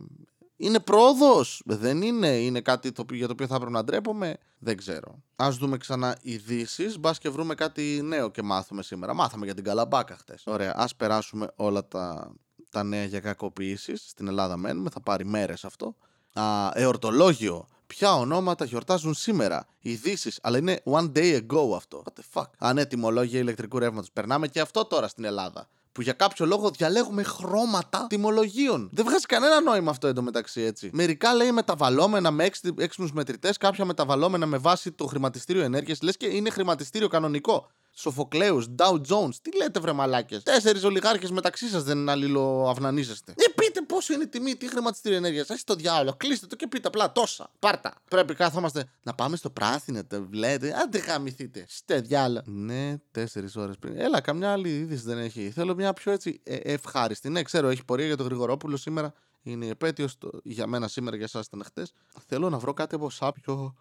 είναι 0.57 0.81
πρόοδος. 0.81 1.63
Δεν 1.65 2.03
είναι. 2.03 2.29
Είναι 2.29 2.61
κάτι 2.61 2.93
το, 2.93 3.05
για 3.11 3.27
το 3.27 3.33
οποίο 3.33 3.47
θα 3.47 3.55
έπρεπε 3.55 3.73
να 3.73 3.85
ντρέπομαι. 3.85 4.37
Δεν 4.59 4.77
ξέρω. 4.77 5.23
Α 5.37 5.49
δούμε 5.51 5.77
ξανά 5.77 6.19
ειδήσεις. 6.23 6.99
Μπας 6.99 7.19
και 7.19 7.29
βρούμε 7.29 7.55
κάτι 7.55 8.01
νέο 8.05 8.31
και 8.31 8.43
μάθουμε 8.43 8.83
σήμερα. 8.83 9.15
Μάθαμε 9.15 9.45
για 9.45 9.55
την 9.55 9.65
Καλαμπάκα 9.65 10.17
χτες. 10.17 10.47
Ωραία. 10.47 10.73
Α 10.77 10.87
περάσουμε 10.97 11.53
όλα 11.57 11.89
τα, 11.89 12.35
τα 12.71 12.83
νέα 12.83 13.05
για 13.05 13.21
κακοποιήσεις. 13.21 14.05
Στην 14.09 14.29
Ελλάδα 14.29 14.57
μένουμε. 14.57 14.91
Θα 14.91 15.01
πάρει 15.01 15.25
μέρες 15.25 15.65
αυτό. 15.65 15.95
Α, 16.33 16.71
εορτολόγιο. 16.75 17.67
Ποια 17.87 18.15
ονόματα 18.15 18.65
γιορτάζουν 18.65 19.15
σήμερα; 19.15 19.67
Ειδήσεις, 19.81 20.39
αλλά 20.43 20.59
είναι 20.59 20.83
one 20.85 21.13
day 21.13 21.37
ago 21.37 21.77
αυτό. 21.77 22.03
What 22.05 22.21
the 22.21 22.41
fuck; 22.41 22.51
Ανέτοιμολόγια 22.59 23.41
ηλεκτρικού 23.41 23.79
ρεύματος. 23.79 24.11
Περνάμε 24.13 24.49
και 24.49 24.61
αυτό 24.61 24.85
τώρα 24.85 25.09
στην 25.09 25.25
Ελλάδα 25.25 25.69
που 25.97 26.03
για 26.03 26.13
κάποιο 26.13 26.47
λόγο 26.47 26.71
διαλέγουμε 26.71 27.23
χρώματα 27.23 28.07
τιμολογίων. 28.09 28.89
Δεν 28.93 29.05
βγάζει 29.05 29.27
κανένα 29.27 29.61
νόημα 29.61 29.91
αυτό 29.91 30.07
εντωμεταξύ 30.07 30.61
έτσι. 30.61 30.91
Μερικά 30.93 31.35
λέει 31.35 31.53
μεταβαλλόμενα 31.53 32.31
με 32.31 32.45
έξυπνους 32.77 33.13
μετρητές, 33.13 33.57
κάποια 33.57 33.85
μεταβαλλόμενα 33.85 34.47
με 34.47 34.57
βάση 34.57 34.93
το 34.93 35.07
χρηματιστήριο 35.07 35.63
ενέργειας. 35.63 36.03
Λες 36.03 36.17
και 36.17 36.27
είναι 36.27 36.51
χρηματιστήριο 36.51 37.09
κανονικό. 37.09 37.71
Σοφοκλέους, 37.99 38.67
Dow 38.77 38.93
Jones. 38.93 39.35
Τι 39.43 39.57
λέτε, 39.57 39.81
βρε 39.81 39.93
μαλάκες. 39.93 40.43
Τέσσερις 40.43 40.85
ολιγάρχες 40.85 41.31
μεταξύ 41.31 41.69
σας 41.69 41.83
δεν 41.83 42.09
αλληλοαυνανίζεστε. 42.09 43.35
Ε, 43.37 43.49
πείτε 43.55 43.81
πόσο 43.81 44.13
είναι 44.13 44.23
η 44.23 44.29
τιμή, 44.29 44.57
τι 44.57 44.69
χρηματιστήριο 44.69 45.19
ενέργειας. 45.19 45.51
Έχει 45.51 45.65
το 45.65 45.75
διάλογο. 45.75 46.17
Κλείστε 46.17 46.47
το 46.47 46.57
και 46.57 46.67
πείτε 46.67 46.89
απλά 46.89 47.13
τόσα. 47.13 47.51
Πάρτα. 47.59 47.95
Πρέπει 48.11 48.35
κάθομαστε 48.35 48.85
να 49.03 49.15
πάμε 49.15 49.37
στο 49.37 49.51
πράσινο, 49.51 50.05
το 50.05 50.27
βλέπετε. 50.31 50.75
Άντε 50.83 50.99
γαμηθείτε. 50.99 51.67
Στε 51.69 52.01
διάλογο. 52.01 52.45
Ναι, 52.47 52.97
τέσσερις 53.11 53.57
ώρες 53.57 53.77
πριν. 53.79 53.99
Έλα, 53.99 54.21
καμιά 54.21 54.53
άλλη 54.53 54.69
είδηση 54.69 55.03
δεν 55.03 55.19
έχει. 55.19 55.51
Θέλω 55.51 55.75
μια 55.75 55.93
πιο 55.93 56.13
έτσι 56.13 56.41
ε, 56.43 56.55
ευχάριστη. 56.55 57.29
Ναι, 57.29 57.43
ξέρω, 57.43 57.69
έχει 57.69 57.85
πορεία 57.85 58.07
για 58.07 58.17
τον 58.17 58.27
Γρηγορόπουλο 58.27 58.77
σήμερα. 58.77 59.15
Είναι 59.43 59.65
η 59.65 59.69
επέτειος 59.69 60.19
για 60.43 60.67
μένα 60.67 60.89
σήμερα, 60.89 61.17
για 61.17 61.25
εσάς 61.25 61.47
ήταν 61.47 61.63
χτες. 61.65 61.93
Θέλω 62.27 62.51
να 62.51 62.59
βρω 62.59 62.73
κάτι 62.75 62.95
από 62.95 63.11
σάπιο 63.11 63.75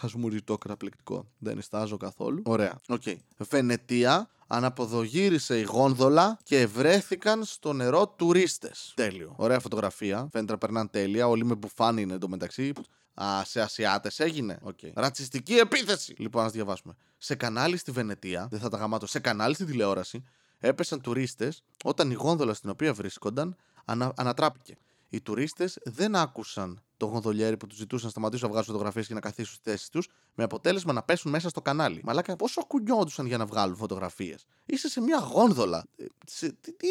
Χασμουριτό 0.00 0.58
καταπληκτικό. 0.58 1.26
Δεν 1.38 1.58
νυστάζω 1.58 1.96
καθόλου. 1.96 2.42
Ωραία. 2.44 2.80
OK. 2.88 3.02
Okay. 3.04 3.16
Βενετία 3.36 4.28
αναποδογύρισε 4.46 5.58
η 5.58 5.62
γόνδολα 5.62 6.38
και 6.42 6.66
βρέθηκαν 6.66 7.44
στο 7.44 7.72
νερό 7.72 8.08
τουρίστες. 8.08 8.92
Τέλειο. 8.96 9.34
Ωραία 9.36 9.60
φωτογραφία. 9.60 10.28
Φαίνεται 10.32 10.52
να 10.52 10.58
περνάνε 10.58 10.88
τέλεια. 10.88 11.28
Όλοι 11.28 11.44
με 11.44 11.54
μπουφάν 11.54 12.02
είναι 12.02 12.14
εντωμεταξύ. 12.14 12.72
Α, 13.22 13.44
σε 13.44 13.60
Ασιάτες 13.60 14.20
έγινε; 14.20 14.58
Okay. 14.64 14.90
Ρατσιστική 14.94 15.54
επίθεση. 15.54 16.14
Λοιπόν, 16.18 16.44
ας 16.44 16.52
διαβάσουμε. 16.52 16.96
Σε 17.18 17.34
κανάλι 17.34 17.76
στη 17.76 17.90
Βενετία, 17.90 18.46
δεν 18.50 18.60
θα 18.60 18.68
τα 18.68 18.76
γαμάτω, 18.76 19.06
σε 19.06 19.18
κανάλι 19.18 19.54
στη 19.54 19.64
τηλεόραση, 19.64 20.24
έπεσαν 20.58 21.00
τουρίστες 21.00 21.62
όταν 21.84 22.10
η 22.10 22.14
γόνδολα 22.14 22.54
στην 22.54 22.70
οποία 22.70 22.94
βρίσκονταν 22.94 23.56
ανα... 23.84 24.12
ανατράπηκε. 24.16 24.76
Οι 25.08 25.20
τουρίστες 25.20 25.78
δεν 25.84 26.16
άκουσαν 26.16 26.82
το 26.96 27.06
γονδολιέρι 27.06 27.56
που 27.56 27.66
τους 27.66 27.78
ζητούσαν 27.78 28.04
να 28.04 28.10
σταματήσουν 28.10 28.46
να 28.46 28.52
βγάζουν 28.52 28.72
φωτογραφίες 28.72 29.06
και 29.06 29.14
να 29.14 29.20
καθίσουν 29.20 29.54
στη 29.54 29.70
θέση 29.70 29.90
τους, 29.90 30.08
με 30.34 30.44
αποτέλεσμα 30.44 30.92
να 30.92 31.02
πέσουν 31.02 31.30
μέσα 31.30 31.48
στο 31.48 31.62
κανάλι. 31.62 32.00
Μαλάκα, 32.04 32.36
πόσο 32.36 32.60
ακουνιόντουσαν 32.60 33.26
για 33.26 33.36
να 33.36 33.46
βγάλουν 33.46 33.76
φωτογραφίες; 33.76 34.46
Είσαι 34.66 34.88
σε 34.88 35.00
μια 35.00 35.18
γόνδολα. 35.18 35.86
Ε, 35.96 36.04
τι, 36.40 36.72
τι; 36.72 36.88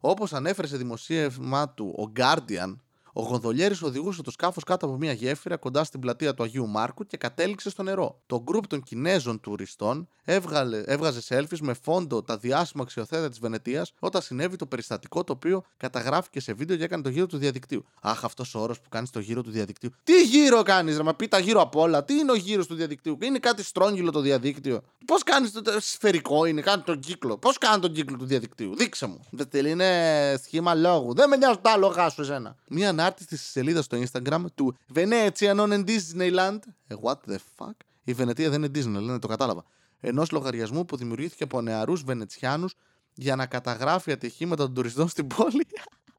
Όπως 0.00 0.32
ανέφερε 0.32 0.66
σε 0.66 0.76
δημοσίευμά 0.76 1.68
του 1.68 1.94
ο 1.98 2.12
Guardian, 2.16 2.76
ο 3.18 3.22
Γονδολιέρης 3.22 3.82
οδηγούσε 3.82 4.22
το 4.22 4.30
σκάφος 4.30 4.64
κάτω 4.64 4.86
από 4.86 4.96
μια 4.96 5.12
γέφυρα 5.12 5.56
κοντά 5.56 5.84
στην 5.84 6.00
πλατεία 6.00 6.34
του 6.34 6.42
Αγίου 6.42 6.68
Μάρκου 6.68 7.06
και 7.06 7.16
κατέληξε 7.16 7.70
στο 7.70 7.82
νερό. 7.82 8.20
Το 8.26 8.42
γκρουπ 8.42 8.66
των 8.66 8.82
Κινέζων 8.82 9.40
τουριστών 9.40 10.08
έβγαλε, 10.24 10.82
έβγαζε 10.86 11.20
selfies 11.28 11.58
με 11.60 11.74
φόντο 11.82 12.22
τα 12.22 12.36
διάσημα 12.36 12.82
αξιοθέατα 12.82 13.28
της 13.28 13.38
Βενετίας 13.38 13.92
όταν 13.98 14.22
συνέβη 14.22 14.56
το 14.56 14.66
περιστατικό 14.66 15.24
το 15.24 15.32
οποίο 15.32 15.62
καταγράφηκε 15.76 16.40
σε 16.40 16.52
βίντεο 16.52 16.76
και 16.76 16.84
έκανε 16.84 17.02
το 17.02 17.08
γύρο 17.08 17.26
του 17.26 17.36
διαδικτύου. 17.36 17.84
Αχ, 18.02 18.24
αυτός 18.24 18.54
ο 18.54 18.60
όρος 18.60 18.80
που 18.80 18.88
κάνεις 18.88 19.10
το 19.10 19.20
γύρο 19.20 19.42
του 19.42 19.50
διαδικτύου. 19.50 19.90
Τι 20.04 20.22
γύρο 20.22 20.62
κάνεις, 20.62 20.96
ρε, 20.96 21.02
μα 21.02 21.14
πει 21.14 21.28
τα 21.28 21.38
γύρω 21.38 21.60
απ' 21.60 21.76
όλα. 21.76 22.04
Τι 22.04 22.14
είναι 22.14 22.32
ο 22.32 22.36
γύρος 22.36 22.66
του 22.66 22.74
διαδικτύου; 22.74 23.18
Είναι 23.22 23.38
κάτι 23.38 23.62
στρόγγυλο 23.62 24.10
το 24.10 24.20
διαδίκτυο. 24.20 24.80
Πώς 25.06 25.22
κάνεις 25.22 25.52
το, 25.52 25.62
το 25.62 25.72
σφαιρικό, 25.80 26.44
είναι 26.44 26.60
κάνεις 26.60 26.84
τον 26.84 27.00
κύκλο. 27.00 27.38
Πώς 27.38 27.58
κάνει 27.58 27.80
τον 27.80 27.92
κύκλο 27.92 28.16
του 28.16 28.26
διαδικτύου; 28.26 28.74
Δείξε 28.76 29.06
μου. 29.06 29.20
Δεν 29.30 29.66
είναι 29.66 30.40
σχήμα 30.42 30.74
λόγου. 30.74 31.14
Δεν 31.14 31.28
με 31.28 31.36
νοιάζει 31.36 31.58
τα 31.62 31.76
λόγα 31.76 32.08
σου 32.08 32.20
εσένα. 32.20 32.56
Μία 32.68 32.92
ανάρτηση 33.08 33.36
στη 33.36 33.50
σελίδας 33.50 33.84
στο 33.84 33.98
Instagram 34.02 34.44
του 34.54 34.76
Venezia 34.94 35.56
non 35.56 35.70
in 35.72 35.84
Disneyland. 35.84 36.58
Ε, 36.86 36.94
what 37.02 37.16
the 37.26 37.36
fuck; 37.56 37.72
Η 38.04 38.12
Βενετία 38.12 38.50
δεν 38.50 38.62
είναι 38.62 38.70
Disneyland, 38.74 39.20
το 39.20 39.28
κατάλαβα. 39.28 39.64
ενός 40.00 40.30
λογαριασμού 40.30 40.84
που 40.84 40.96
δημιουργήθηκε 40.96 41.44
από 41.44 41.60
νεαρούς 41.60 42.02
Βενετσιάνους 42.02 42.74
για 43.14 43.36
να 43.36 43.46
καταγράφει 43.46 44.12
ατυχήματα 44.12 44.64
των 44.64 44.74
τουριστών 44.74 45.08
στην 45.08 45.26
πόλη. 45.26 45.66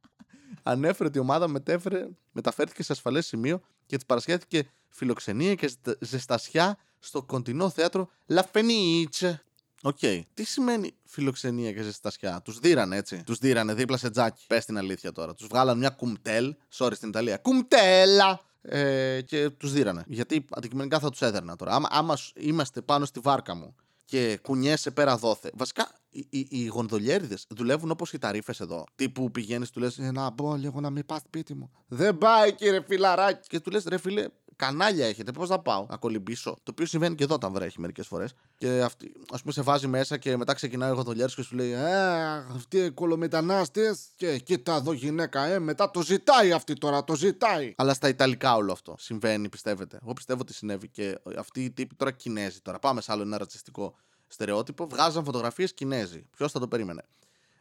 Ανέφερε 0.64 1.10
ότι 1.10 1.18
η 1.18 1.22
ομάδα 1.22 1.48
μετέφερε, 1.48 2.08
μεταφέρθηκε 2.32 2.84
σε 2.84 2.92
ασφαλές 2.92 3.26
σημείο 3.26 3.62
και 3.86 3.96
της 3.96 4.06
παρασχέθηκε 4.06 4.68
φιλοξενία 4.90 5.56
και 5.56 5.72
ζεστασιά 6.00 6.78
στο 7.00 7.24
κοντινό 7.24 7.70
θέατρο 7.70 8.10
La 8.28 8.42
Fenice. 8.52 9.34
OK. 9.82 9.98
Okay. 10.02 10.22
Τι 10.34 10.44
σημαίνει 10.44 10.94
φιλοξενία 11.06 11.72
και 11.72 11.82
ζεστασιά. 11.82 12.42
Τους 12.44 12.60
δείρανε 12.60 12.98
έτσι. 12.98 13.24
Τους 13.24 13.38
δείρανε 13.38 13.74
δίπλα 13.74 13.98
σε 13.98 14.10
τζάκι. 14.10 14.44
Πες 14.48 14.66
την 14.66 14.78
αλήθεια 14.78 15.12
τώρα. 15.12 15.34
Τους 15.36 15.48
βγάλαν 15.48 15.78
μια 15.78 15.90
Kumtel. 15.90 16.56
Sorry 16.78 16.92
στην 16.96 17.10
Ιταλία. 17.10 17.38
Κουμτέλα! 17.38 18.40
Ε, 18.62 19.22
και 19.22 19.50
τους 19.50 19.72
δείρανε. 19.72 20.04
Γιατί 20.08 20.46
αντικειμενικά 20.52 21.00
θα 21.00 21.10
τους 21.10 21.22
έδερνα 21.22 21.56
τώρα. 21.56 21.72
Άμα, 21.72 21.88
άμα 21.92 22.18
είμαστε 22.36 22.82
πάνω 22.82 23.06
στη 23.06 23.20
βάρκα 23.20 23.56
μου 23.56 23.76
και 24.06 24.40
κουνιέσαι 24.42 24.92
πέρα 24.92 25.18
δώθε. 25.18 25.52
Βασικά 25.54 25.92
οι, 26.10 26.28
οι, 26.30 26.48
οι 26.50 26.66
γονδολιέριδες 26.66 27.46
δουλεύουν 27.50 27.92
όπως 27.92 28.14
οι 28.14 28.18
ταρίφες 28.18 28.54
εδώ. 28.60 28.86
Τύπου 28.96 29.32
πηγαίνεις, 29.32 29.70
του 29.70 29.80
λες: 29.80 29.98
Να 29.98 30.30
μπω 30.30 30.56
λίγο 30.56 30.80
να 30.80 30.90
μην 30.90 31.06
πας 31.06 31.22
σπίτι 31.22 31.54
μου. 31.54 31.72
Δεν 31.88 32.18
πάει, 32.18 32.54
κύριε 32.54 32.84
φιλαράκι. 32.88 33.48
Και 33.48 33.60
του 33.60 33.72
λες: 33.72 33.84
Ρε 33.84 33.98
φίλε, 33.98 34.26
κανάλια 34.60 35.06
έχετε, 35.08 35.32
πώς 35.32 35.50
θα 35.50 35.60
πάω; 35.60 35.86
Να 35.90 35.98
κολυμπήσω. 35.98 36.52
Το 36.52 36.72
οποίο 36.72 36.86
συμβαίνει 36.86 37.16
και 37.16 37.24
εδώ 37.24 37.34
όταν 37.34 37.52
βρέχει 37.54 37.80
μερικές 37.80 38.08
φορές. 38.08 38.34
Και 38.58 38.82
αυτή, 38.82 39.12
ας 39.32 39.42
πούμε, 39.42 39.54
σε 39.54 39.62
βάζει 39.62 39.88
μέσα 39.88 40.18
και 40.18 40.38
μετά 40.38 40.54
ξεκινάει 40.54 40.92
ο 40.92 40.94
γονδολιέρη 40.94 41.34
και 41.34 41.42
σου 41.42 41.56
λέει: 41.56 41.72
Ε, 41.72 42.26
αυτοί 42.56 42.78
οι 42.78 42.92
κολομετανάστες. 42.92 44.08
Και 44.16 44.40
κοίτα 44.40 44.76
εδώ 44.76 44.92
γυναίκα, 44.92 45.46
ε, 45.46 45.60
μετά 45.60 45.92
το 45.92 46.02
ζητάει 46.02 46.52
αυτή 46.52 46.74
τώρα, 46.74 47.04
το 47.04 47.16
ζητάει. 47.16 47.74
Αλλά 47.78 47.94
στα 47.94 48.08
Ιταλικά 48.08 48.56
όλο 48.56 48.72
αυτό 48.72 48.96
συμβαίνει, 49.00 49.50
πιστεύετε; 49.50 50.00
Εγώ 50.02 50.14
πιστεύω 50.14 50.42
ότι 50.42 50.54
συνέβη 50.54 50.88
και 50.88 51.20
αυτοί 51.38 51.64
οι 51.64 51.72
τύποι 51.72 51.96
τώρα 51.96 52.12
Κινέζοι. 52.12 52.62
Τώρα 52.62 52.80
πάμε 52.80 53.02
σε 53.02 53.12
άλλο 53.12 53.22
ένα 53.22 53.38
ρατσιστικό 53.38 53.96
στερεότυπο, 54.28 54.88
βγάζαν 54.88 55.24
φωτογραφίες 55.24 55.74
Κινέζοι. 55.74 56.26
Ποιος 56.36 56.52
θα 56.52 56.60
το 56.60 56.68
περίμενε; 56.68 57.06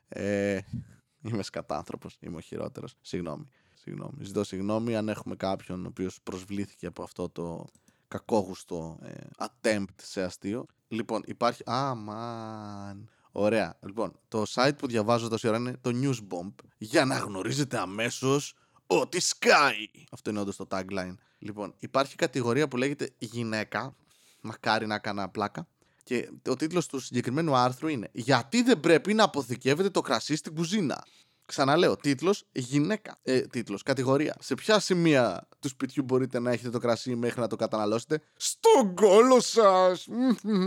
Ε, 0.08 0.58
είμαι 1.22 1.42
σκατάνθρωπος, 1.42 2.16
είμαι 2.20 2.36
ο 2.36 2.40
χειρότερος. 2.40 2.94
Συγγνώμη. 3.00 3.48
Συγγνώμη. 3.82 4.24
Ζητώ 4.24 4.44
συγγνώμη 4.44 4.96
αν 4.96 5.08
έχουμε 5.08 5.36
κάποιον 5.36 5.84
ο 5.84 5.88
οποίος 5.88 6.18
προσβλήθηκε 6.22 6.86
από 6.86 7.02
αυτό 7.02 7.28
το 7.28 7.64
κακόγουστο 8.08 8.98
ε, 9.02 9.14
attempt 9.38 9.94
σε 10.02 10.22
αστείο. 10.22 10.66
Λοιπόν, 10.88 11.22
υπάρχει. 11.26 11.70
Α, 11.70 11.94
μαν. 11.94 13.08
Ωραία. 13.32 13.78
Λοιπόν, 13.86 14.12
το 14.28 14.42
site 14.48 14.72
που 14.78 14.86
διαβάζω 14.86 15.28
τόση 15.28 15.48
ώρα 15.48 15.56
είναι 15.56 15.76
το 15.80 15.90
Newsbomb 16.02 16.52
για 16.78 17.04
να 17.04 17.18
γνωρίζετε 17.18 17.78
αμέσως 17.78 18.54
ότι 18.86 19.20
σκάει. 19.20 19.88
Αυτό 20.10 20.30
είναι 20.30 20.40
όντως 20.40 20.56
το 20.56 20.66
tagline. 20.70 21.14
Λοιπόν, 21.38 21.74
υπάρχει 21.78 22.16
κατηγορία 22.16 22.68
που 22.68 22.76
λέγεται 22.76 23.10
γυναίκα. 23.18 23.94
Μακάρι 24.40 24.86
να 24.86 24.94
έκανα 24.94 25.28
πλάκα. 25.28 25.66
Και 26.02 26.30
ο 26.48 26.56
τίτλος 26.56 26.86
του 26.86 27.00
συγκεκριμένου 27.00 27.54
άρθρου 27.56 27.88
είναι 27.88 28.08
«Γιατί 28.12 28.62
δεν 28.62 28.80
πρέπει 28.80 29.14
να 29.14 29.24
αποθηκεύετε 29.24 29.90
το 29.90 30.00
κρασί 30.00 30.36
στην 30.36 30.54
κουζίνα». 30.54 31.04
Ξαναλέω, 31.48 31.96
τίτλος 31.96 32.44
γυναίκα. 32.52 33.18
Ε, 33.22 33.40
τίτλος, 33.40 33.82
κατηγορία. 33.82 34.36
Σε 34.40 34.54
ποια 34.54 34.80
σημεία 34.80 35.48
του 35.58 35.68
σπιτιού 35.68 36.02
μπορείτε 36.02 36.38
να 36.38 36.50
έχετε 36.50 36.70
το 36.70 36.78
κρασί 36.78 37.16
μέχρι 37.16 37.40
να 37.40 37.46
το 37.46 37.56
καταναλώσετε; 37.56 38.20
Στον 38.36 38.94
κόλο 38.94 39.40
σας! 39.40 40.08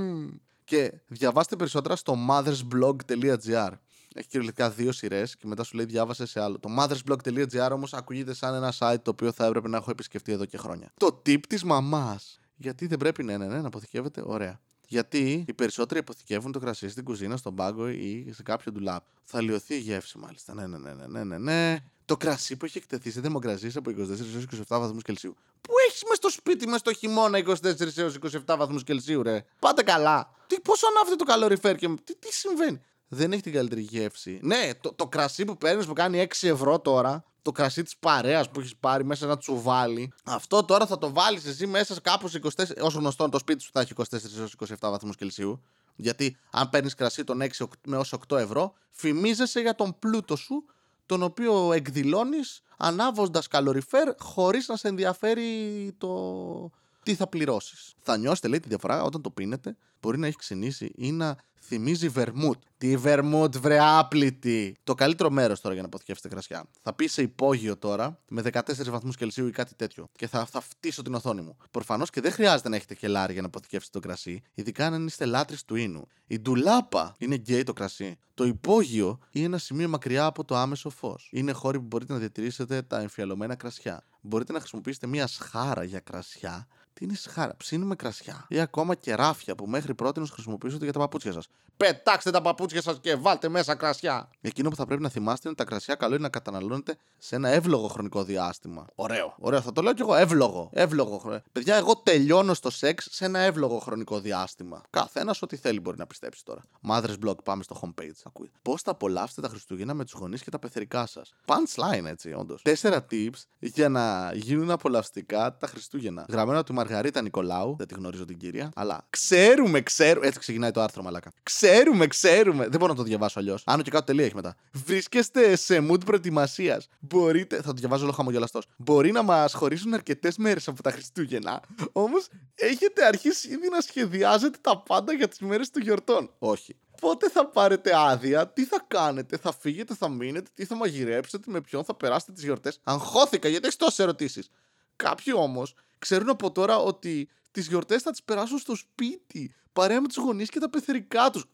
Και 0.63 0.93
διαβάστε 1.07 1.55
περισσότερα 1.55 1.95
στο 1.95 2.15
mothersblog.gr. 2.29 3.69
Έχει 4.13 4.27
κυριολεκτικά 4.27 4.69
δύο 4.69 4.91
σειρές 4.91 5.37
και 5.37 5.47
μετά 5.47 5.63
σου 5.63 5.75
λέει 5.75 5.85
διάβασε 5.85 6.25
σε 6.25 6.41
άλλο. 6.41 6.59
Το 6.59 6.69
mothersblog.gr 6.79 7.69
όμως 7.71 7.93
ακούγεται 7.93 8.33
σαν 8.33 8.53
ένα 8.53 8.73
site 8.79 9.01
το 9.01 9.11
οποίο 9.11 9.31
θα 9.31 9.45
έπρεπε 9.45 9.67
να 9.67 9.77
έχω 9.77 9.91
επισκεφτεί 9.91 10.31
εδώ 10.31 10.45
και 10.45 10.57
χρόνια. 10.57 10.91
Το 10.97 11.21
tip 11.25 11.39
της 11.47 11.63
μαμάς. 11.63 12.39
Γιατί 12.55 12.87
δεν 12.87 12.97
πρέπει 12.97 13.23
ναι, 13.23 13.37
ναι, 13.37 13.45
ναι, 13.45 13.61
να 13.61 13.67
αποθηκεύεται, 13.67 14.21
ωραία. 14.25 14.59
Γιατί 14.91 15.45
οι 15.47 15.53
περισσότεροι 15.53 15.99
αποθηκεύουν 15.99 16.51
το 16.51 16.59
κρασί 16.59 16.89
στην 16.89 17.03
κουζίνα, 17.03 17.37
στον 17.37 17.55
πάγκο 17.55 17.89
ή 17.89 18.31
σε 18.31 18.43
κάποιο 18.43 18.71
ντουλάπ. 18.71 19.03
Θα 19.23 19.41
λιωθεί 19.41 19.75
η 19.75 19.79
γεύση, 19.79 20.17
μάλιστα. 20.17 20.53
Ναι, 20.53 20.67
ναι, 20.67 20.77
ναι, 20.77 20.93
ναι, 20.93 21.07
ναι, 21.07 21.23
ναι. 21.23 21.37
ναι. 21.37 21.77
Το 22.05 22.17
κρασί 22.17 22.57
που 22.57 22.65
έχει 22.65 22.77
εκτεθεί 22.77 23.11
σε 23.11 23.21
θερμοκρασίες 23.21 23.75
από 23.75 23.91
24 23.91 23.95
έως 23.97 24.45
27 24.57 24.63
βαθμούς 24.67 25.03
Κελσίου. 25.03 25.35
Πού 25.61 25.73
έχεις 25.87 26.03
μες 26.09 26.17
στο 26.17 26.29
σπίτι 26.29 26.67
μες 26.67 26.79
στο 26.79 26.93
χειμώνα 26.93 27.39
24 27.39 27.97
έως 27.97 28.17
27 28.31 28.55
βαθμούς 28.57 28.83
Κελσίου, 28.83 29.23
ρε; 29.23 29.45
Πάτε 29.59 29.83
καλά. 29.83 30.33
Τι, 30.47 30.59
πόσο 30.59 30.87
ανάβεται 30.87 31.15
το 31.15 31.23
καλοριφέρ 31.23 31.75
και 31.75 31.87
τι, 32.03 32.15
τι 32.15 32.33
συμβαίνει; 32.33 32.81
Δεν 33.07 33.31
έχει 33.31 33.41
την 33.41 33.53
καλύτερη 33.53 33.81
γεύση. 33.81 34.39
Ναι, 34.41 34.69
το, 34.81 34.93
το 34.93 35.07
κρασί 35.07 35.45
που 35.45 35.57
παίρνεις 35.57 35.85
που 35.85 35.93
κάνει 35.93 36.27
6 36.39 36.47
ευρώ 36.47 36.79
τώρα 36.79 37.23
το 37.41 37.51
κρασί 37.51 37.83
της 37.83 37.97
παρέας 37.97 38.49
που 38.49 38.59
έχεις 38.59 38.75
πάρει 38.75 39.05
μέσα 39.05 39.25
ένα 39.25 39.37
τσουβάλι. 39.37 40.13
Αυτό 40.23 40.63
τώρα 40.63 40.85
θα 40.85 40.97
το 40.97 41.13
βάλεις 41.13 41.45
εσύ 41.45 41.67
μέσα 41.67 41.99
κάπου 42.01 42.27
σε 42.27 42.39
24. 42.43 42.49
Όσο 42.81 42.99
γνωστό 42.99 43.29
το 43.29 43.39
σπίτι 43.39 43.63
σου 43.63 43.69
θα 43.73 43.79
έχει 43.79 43.93
24 43.95 44.03
έως 44.37 44.55
27 44.69 44.75
βαθμούς 44.79 45.15
Κελσίου. 45.15 45.61
Γιατί 45.95 46.37
αν 46.51 46.69
παίρνεις 46.69 46.95
κρασί 46.95 47.23
των 47.23 47.41
6 47.41 47.67
με 47.85 47.95
έως 47.95 48.13
8 48.27 48.37
ευρώ, 48.37 48.73
φημίζεσαι 48.89 49.59
για 49.59 49.75
τον 49.75 49.99
πλούτο 49.99 50.35
σου, 50.35 50.65
τον 51.05 51.23
οποίο 51.23 51.73
εκδηλώνεις 51.73 52.61
ανάβοντας 52.77 53.47
καλοριφέρ 53.47 54.13
χωρίς 54.19 54.67
να 54.67 54.75
σε 54.75 54.87
ενδιαφέρει 54.87 55.93
το 55.97 56.69
τι 57.03 57.15
θα 57.15 57.27
πληρώσεις. 57.27 57.93
Θα 58.01 58.17
νιώσετε, 58.17 58.47
λέει, 58.47 58.59
τη 58.59 58.67
διαφορά 58.67 59.03
όταν 59.03 59.21
το 59.21 59.29
πίνετε. 59.29 59.77
Μπορεί 60.01 60.17
να 60.17 60.27
έχει 60.27 60.37
ξυνήσει 60.37 60.91
ή 60.95 61.11
να 61.11 61.37
θυμίζει 61.61 62.09
βερμούτ. 62.09 62.57
Τι 62.77 62.97
βερμούτ, 62.97 63.57
βρε 63.57 63.77
άπλητη. 63.81 64.75
Το 64.83 64.93
καλύτερο 64.93 65.29
μέρος 65.29 65.61
τώρα 65.61 65.73
για 65.73 65.81
να 65.81 65.87
αποθηκεύσετε 65.87 66.27
κρασιά. 66.27 66.65
Θα 66.81 66.93
πει 66.93 67.07
σε 67.07 67.21
υπόγειο 67.21 67.77
τώρα 67.77 68.19
με 68.29 68.41
14 68.53 68.61
βαθμούς 68.89 69.15
Κελσίου 69.15 69.47
ή 69.47 69.51
κάτι 69.51 69.75
τέτοιο. 69.75 70.07
Και 70.15 70.27
θα, 70.27 70.45
θα 70.45 70.61
φτύσω 70.61 71.01
την 71.01 71.13
οθόνη 71.13 71.41
μου. 71.41 71.57
Προφανώς 71.71 72.09
και 72.09 72.21
δεν 72.21 72.31
χρειάζεται 72.31 72.69
να 72.69 72.75
έχετε 72.75 72.93
χελάρι 72.93 73.33
για 73.33 73.41
να 73.41 73.47
αποθηκεύσετε 73.47 73.99
το 73.99 74.07
κρασί, 74.07 74.41
ειδικά 74.53 74.85
αν 74.85 75.05
είστε 75.05 75.25
λάτρε 75.25 75.55
του 75.65 75.75
ίνου. 75.75 76.07
Η 76.27 76.39
ντουλάπα 76.39 77.15
είναι 77.17 77.35
γκέι 77.35 77.63
το 77.63 77.73
κρασί. 77.73 78.17
Το 78.33 78.43
υπόγειο 78.43 79.19
είναι 79.31 79.45
ένα 79.45 79.57
σημείο 79.57 79.89
μακριά 79.89 80.25
από 80.25 80.43
το 80.45 80.55
άμεσο 80.55 80.89
φως. 80.89 81.29
Είναι 81.31 81.51
χώροι 81.51 81.77
που 81.79 81.85
μπορείτε 81.85 82.13
να 82.13 82.19
διατηρήσετε 82.19 82.81
τα 82.81 82.99
εμφιαλωμένα 82.99 83.55
κρασιά. 83.55 84.03
Μπορείτε 84.21 84.53
να 84.53 84.59
χρησιμοποιήσετε 84.59 85.07
μια 85.07 85.27
σχάρα 85.27 85.83
για 85.83 85.99
κρασιά 85.99 86.67
τι 86.93 87.05
είναι 87.05 87.15
σχάρα, 87.15 87.55
ψήνουμε 87.57 87.95
κρασιά 87.95 88.45
ή 88.47 88.59
ακόμα 88.59 88.95
κεράφια 88.95 89.55
που 89.55 89.67
μέχρι 89.67 89.93
πρώτη 89.93 90.21
χρησιμοποιήσετε 90.31 90.83
για 90.83 90.93
τα 90.93 90.99
παπούτσια 90.99 91.31
σας. 91.31 91.47
Πετάξτε 91.77 92.31
τα 92.31 92.41
παπούτσια 92.41 92.81
σας 92.81 92.99
και 93.01 93.15
βάλτε 93.15 93.49
μέσα 93.49 93.75
κρασιά. 93.75 94.29
Εκείνο 94.41 94.69
που 94.69 94.75
θα 94.75 94.85
πρέπει 94.85 95.01
να 95.01 95.09
θυμάστε 95.09 95.47
είναι 95.47 95.57
τα 95.57 95.63
κρασιά 95.63 95.95
καλό 95.95 96.13
είναι 96.13 96.23
να 96.23 96.29
καταναλώνετε 96.29 96.97
σε 97.17 97.35
ένα 97.35 97.49
εύλογο 97.49 97.87
χρονικό 97.87 98.23
διάστημα. 98.23 98.85
Ωραίο. 98.95 99.35
Ωραίο, 99.39 99.61
θα 99.61 99.71
το 99.71 99.81
λέω 99.81 99.93
κι 99.93 100.01
εγώ. 100.01 100.15
Εύλογο. 100.15 100.69
Εύλογο. 100.73 101.17
χρονικό. 101.17 101.43
Παιδιά, 101.51 101.75
εγώ 101.75 101.95
τελειώνω 101.95 102.53
στο 102.53 102.69
σεξ 102.69 103.07
σε 103.11 103.25
ένα 103.25 103.39
εύλογο 103.39 103.79
χρονικό 103.79 104.19
διάστημα. 104.19 104.81
Καθένας 104.89 105.41
ό,τι 105.41 105.55
θέλει 105.55 105.79
μπορεί 105.79 105.97
να 105.97 106.07
πιστέψει 106.07 106.45
τώρα. 106.45 106.61
Mother's 106.89 107.15
Blog, 107.25 107.43
πάμε 107.43 107.63
στο 107.63 107.79
homepage. 107.81 108.21
Ακούει. 108.23 108.51
Πώς 108.61 108.81
θα 108.81 108.91
απολαύσετε 108.91 109.41
τα 109.41 109.47
Χριστούγεννα 109.47 109.93
με 109.93 110.03
τους 110.03 110.13
γονείς 110.13 110.43
και 110.43 110.49
τα 110.49 110.59
πεθερικά 110.59 111.05
σας. 111.05 111.33
Punchline 111.45 112.05
έτσι, 112.05 112.33
όντως. 112.33 112.61
Τέσσερα 112.61 113.05
tips 113.11 113.43
για 113.59 113.89
να 113.89 114.33
γίνουν 114.33 114.71
απολαυστικά 114.71 115.57
τα 115.57 115.67
Χριστούγεννα. 115.67 116.25
Γραμμένο 116.29 116.57
από 116.57 116.67
τη 116.67 116.73
Μαργαρίτα 116.91 117.21
Νικολάου. 117.21 117.75
Δεν 117.77 117.87
τη 117.87 117.93
γνωρίζω 117.93 118.25
την 118.25 118.37
κυρία. 118.37 118.71
Αλλά 118.75 119.05
ξέρουμε, 119.09 119.81
ξέρουμε. 119.81 120.27
Έτσι 120.27 120.39
ξεκινάει 120.39 120.71
το 120.71 120.81
άρθρο, 120.81 121.03
μαλάκα. 121.03 121.31
Ξέρουμε, 121.43 122.07
ξέρουμε. 122.07 122.67
Δεν 122.67 122.79
μπορώ 122.79 122.91
να 122.91 122.97
το 122.97 123.03
διαβάσω 123.03 123.39
αλλιώς. 123.39 123.63
Άνω 123.65 123.83
και 123.83 123.91
κάτω 123.91 124.05
τελεία 124.05 124.25
έχει 124.25 124.35
μετά. 124.35 124.55
Βρίσκεστε 124.71 125.55
σε 125.55 125.87
mood 125.89 126.05
προετοιμασίας. 126.05 126.87
Μπορείτε. 126.99 127.55
Θα 127.55 127.63
το 127.63 127.73
διαβάζω 127.73 128.03
όλο 128.03 128.11
χαμογελαστός. 128.11 128.65
Μπορεί 128.77 129.11
να 129.11 129.21
μας 129.21 129.53
χωρίσουν 129.53 129.93
αρκετές 129.93 130.37
μέρες 130.37 130.67
από 130.67 130.83
τα 130.83 130.91
Χριστούγεννα. 130.91 131.61
Όμως 131.91 132.27
έχετε 132.55 133.05
αρχίσει 133.05 133.47
ήδη 133.47 133.69
να 133.69 133.81
σχεδιάζετε 133.81 134.57
τα 134.61 134.77
πάντα 134.77 135.13
για 135.13 135.27
τις 135.27 135.39
μέρες 135.39 135.69
των 135.69 135.81
γιορτών. 135.81 136.29
Όχι. 136.39 136.75
Πότε 137.01 137.29
θα 137.29 137.47
πάρετε 137.47 137.91
άδεια, 137.95 138.47
τι 138.47 138.65
θα 138.65 138.83
κάνετε, 138.87 139.37
θα 139.37 139.53
φύγετε, 139.53 139.95
θα 139.95 140.09
μείνετε, 140.09 140.49
τι 140.53 140.65
θα 140.65 140.75
μαγειρέψετε, 140.75 141.51
με 141.51 141.61
ποιον 141.61 141.83
θα 141.83 141.95
περάσετε 141.95 142.31
τις 142.31 142.43
γιορτές. 142.43 142.79
Αγχώθηκα 142.83 143.47
γιατί 143.47 143.65
έχεις 143.65 143.77
τόσες 143.77 143.99
ερωτήσεις. 143.99 144.49
Κάποιοι 144.95 145.33
όμως 145.35 145.75
ξέρουν 146.01 146.29
από 146.29 146.51
τώρα 146.51 146.77
ότι 146.77 147.29
τις 147.51 147.67
γιορτές 147.67 148.01
θα 148.01 148.11
τις 148.11 148.23
περάσουν 148.23 148.57
στο 148.57 148.75
σπίτι, 148.75 149.55
παρέα 149.73 150.01
με 150.01 150.07
τους 150.07 150.17
γονείς 150.17 150.49
και 150.49 150.59
τα 150.59 150.69
πεθερικά 150.69 151.29
τους. 151.29 151.45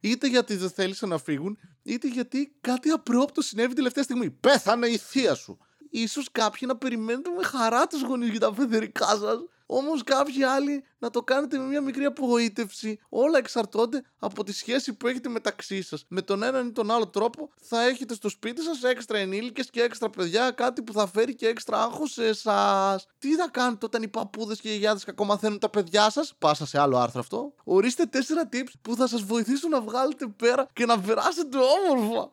Είτε 0.00 0.26
γιατί 0.26 0.56
δεν 0.56 0.70
θέλησαν 0.70 1.08
να 1.08 1.18
φύγουν, 1.18 1.58
είτε 1.82 2.08
γιατί 2.08 2.56
κάτι 2.60 2.90
απρόπτο 2.90 3.42
συνέβη 3.42 3.74
τελευταία 3.74 4.04
στιγμή. 4.04 4.30
Πέθανε 4.30 4.86
η 4.86 4.96
θεία 4.96 5.34
σου. 5.34 5.58
Ίσως 5.90 6.28
κάποιοι 6.32 6.60
να 6.66 6.76
περιμένετε 6.76 7.30
με 7.30 7.42
χαρά 7.42 7.86
τους 7.86 8.02
γονείς 8.02 8.28
για 8.28 8.40
τα 8.40 8.52
πεθερικά 8.52 9.06
σας 9.06 9.38
Όμως 9.66 10.04
κάποιοι 10.04 10.42
άλλοι 10.42 10.84
να 10.98 11.10
το 11.10 11.22
κάνετε 11.22 11.58
με 11.58 11.64
μια 11.64 11.80
μικρή 11.80 12.04
απογοήτευση. 12.04 12.98
Όλα 13.08 13.38
εξαρτώνται 13.38 14.02
από 14.18 14.44
τη 14.44 14.52
σχέση 14.52 14.92
που 14.92 15.06
έχετε 15.06 15.28
μεταξύ 15.28 15.82
σας. 15.82 16.04
Με 16.08 16.22
τον 16.22 16.42
έναν 16.42 16.66
ή 16.66 16.72
τον 16.72 16.90
άλλο 16.90 17.06
τρόπο 17.06 17.50
θα 17.60 17.82
έχετε 17.82 18.14
στο 18.14 18.28
σπίτι 18.28 18.62
σας 18.62 18.82
έξτρα 18.82 19.18
ενήλικες 19.18 19.70
και 19.70 19.82
έξτρα 19.82 20.10
παιδιά, 20.10 20.50
κάτι 20.50 20.82
που 20.82 20.92
θα 20.92 21.06
φέρει 21.06 21.34
και 21.34 21.46
έξτρα 21.46 21.82
άγχος 21.82 22.12
σε 22.12 22.26
εσάς. 22.26 23.06
Τι 23.18 23.34
θα 23.34 23.48
κάνετε 23.50 23.86
όταν 23.86 24.02
οι 24.02 24.08
παππούδες 24.08 24.60
και 24.60 24.72
οι 24.74 24.76
γιάδες 24.76 25.04
κακομαθαίνουν 25.04 25.58
τα 25.58 25.68
παιδιά 25.70 26.10
σας, 26.10 26.34
πάσα 26.38 26.66
σε 26.66 26.80
άλλο 26.80 26.96
άρθρο 26.96 27.20
αυτό. 27.20 27.54
Ορίστε 27.64 28.04
τέσσερα 28.04 28.48
tips 28.52 28.72
που 28.82 28.96
θα 28.96 29.06
σας 29.06 29.22
βοηθήσουν 29.22 29.70
να 29.70 29.80
βγάλετε 29.80 30.26
πέρα 30.26 30.68
και 30.72 30.86
να 30.86 31.00
περάσετε 31.00 31.58
όμορφα. 31.58 32.30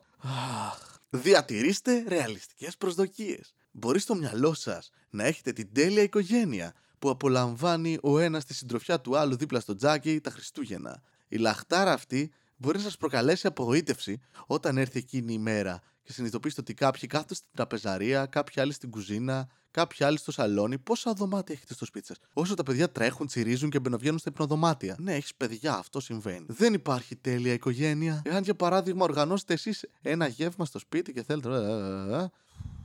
Διατηρήστε 1.10 2.04
ρεαλιστικές 2.08 2.76
προσδοκίες. 2.76 3.54
Μπορεί 3.70 3.98
στο 3.98 4.14
μυαλό 4.14 4.54
σας 4.54 4.90
να 5.10 5.24
έχετε 5.24 5.52
την 5.52 5.72
τέλεια 5.72 6.02
οικογένεια 6.02 6.74
που 7.02 7.10
απολαμβάνει 7.10 7.98
ο 8.02 8.18
ένας 8.18 8.44
τη 8.44 8.54
συντροφιά 8.54 9.00
του 9.00 9.16
άλλου 9.16 9.36
δίπλα 9.36 9.60
στο 9.60 9.74
τζάκι 9.74 10.20
τα 10.20 10.30
Χριστούγεννα. 10.30 11.02
Η 11.28 11.36
λαχτάρα 11.36 11.92
αυτή 11.92 12.32
μπορεί 12.56 12.76
να 12.76 12.82
σας 12.82 12.96
προκαλέσει 12.96 13.46
απογοήτευση 13.46 14.20
όταν 14.46 14.78
έρθει 14.78 14.98
εκείνη 14.98 15.32
η 15.32 15.38
μέρα 15.38 15.80
και 16.02 16.12
συνειδητοποιήσετε 16.12 16.60
ότι 16.60 16.74
κάποιοι 16.74 17.08
κάθονται 17.08 17.34
στην 17.34 17.48
τραπεζαρία, 17.54 18.26
κάποιοι 18.26 18.62
άλλοι 18.62 18.72
στην 18.72 18.90
κουζίνα, 18.90 19.48
κάποιοι 19.70 20.06
άλλοι 20.06 20.18
στο 20.18 20.32
σαλόνι. 20.32 20.78
Πόσα 20.78 21.12
δωμάτια 21.12 21.54
έχετε 21.54 21.74
στο 21.74 21.84
σπίτι 21.84 22.06
σας; 22.06 22.16
Όσο 22.32 22.54
τα 22.54 22.62
παιδιά 22.62 22.90
τρέχουν, 22.90 23.26
τσιρίζουν 23.26 23.70
και 23.70 23.78
μπαινοβγαίνουν 23.80 24.18
στα 24.18 24.30
υπνοδωμάτια. 24.30 24.96
Ναι, 24.98 25.14
έχεις 25.14 25.34
παιδιά, 25.34 25.74
αυτό 25.74 26.00
συμβαίνει. 26.00 26.46
Δεν 26.48 26.74
υπάρχει 26.74 27.16
τέλεια 27.16 27.52
οικογένεια. 27.52 28.22
Εάν 28.24 28.42
για 28.42 28.54
παράδειγμα 28.54 29.04
οργανώσετε 29.04 29.52
εσείς 29.52 29.84
ένα 30.02 30.26
γεύμα 30.26 30.64
στο 30.64 30.78
σπίτι 30.78 31.12
και 31.12 31.22
θέλετε. 31.22 31.48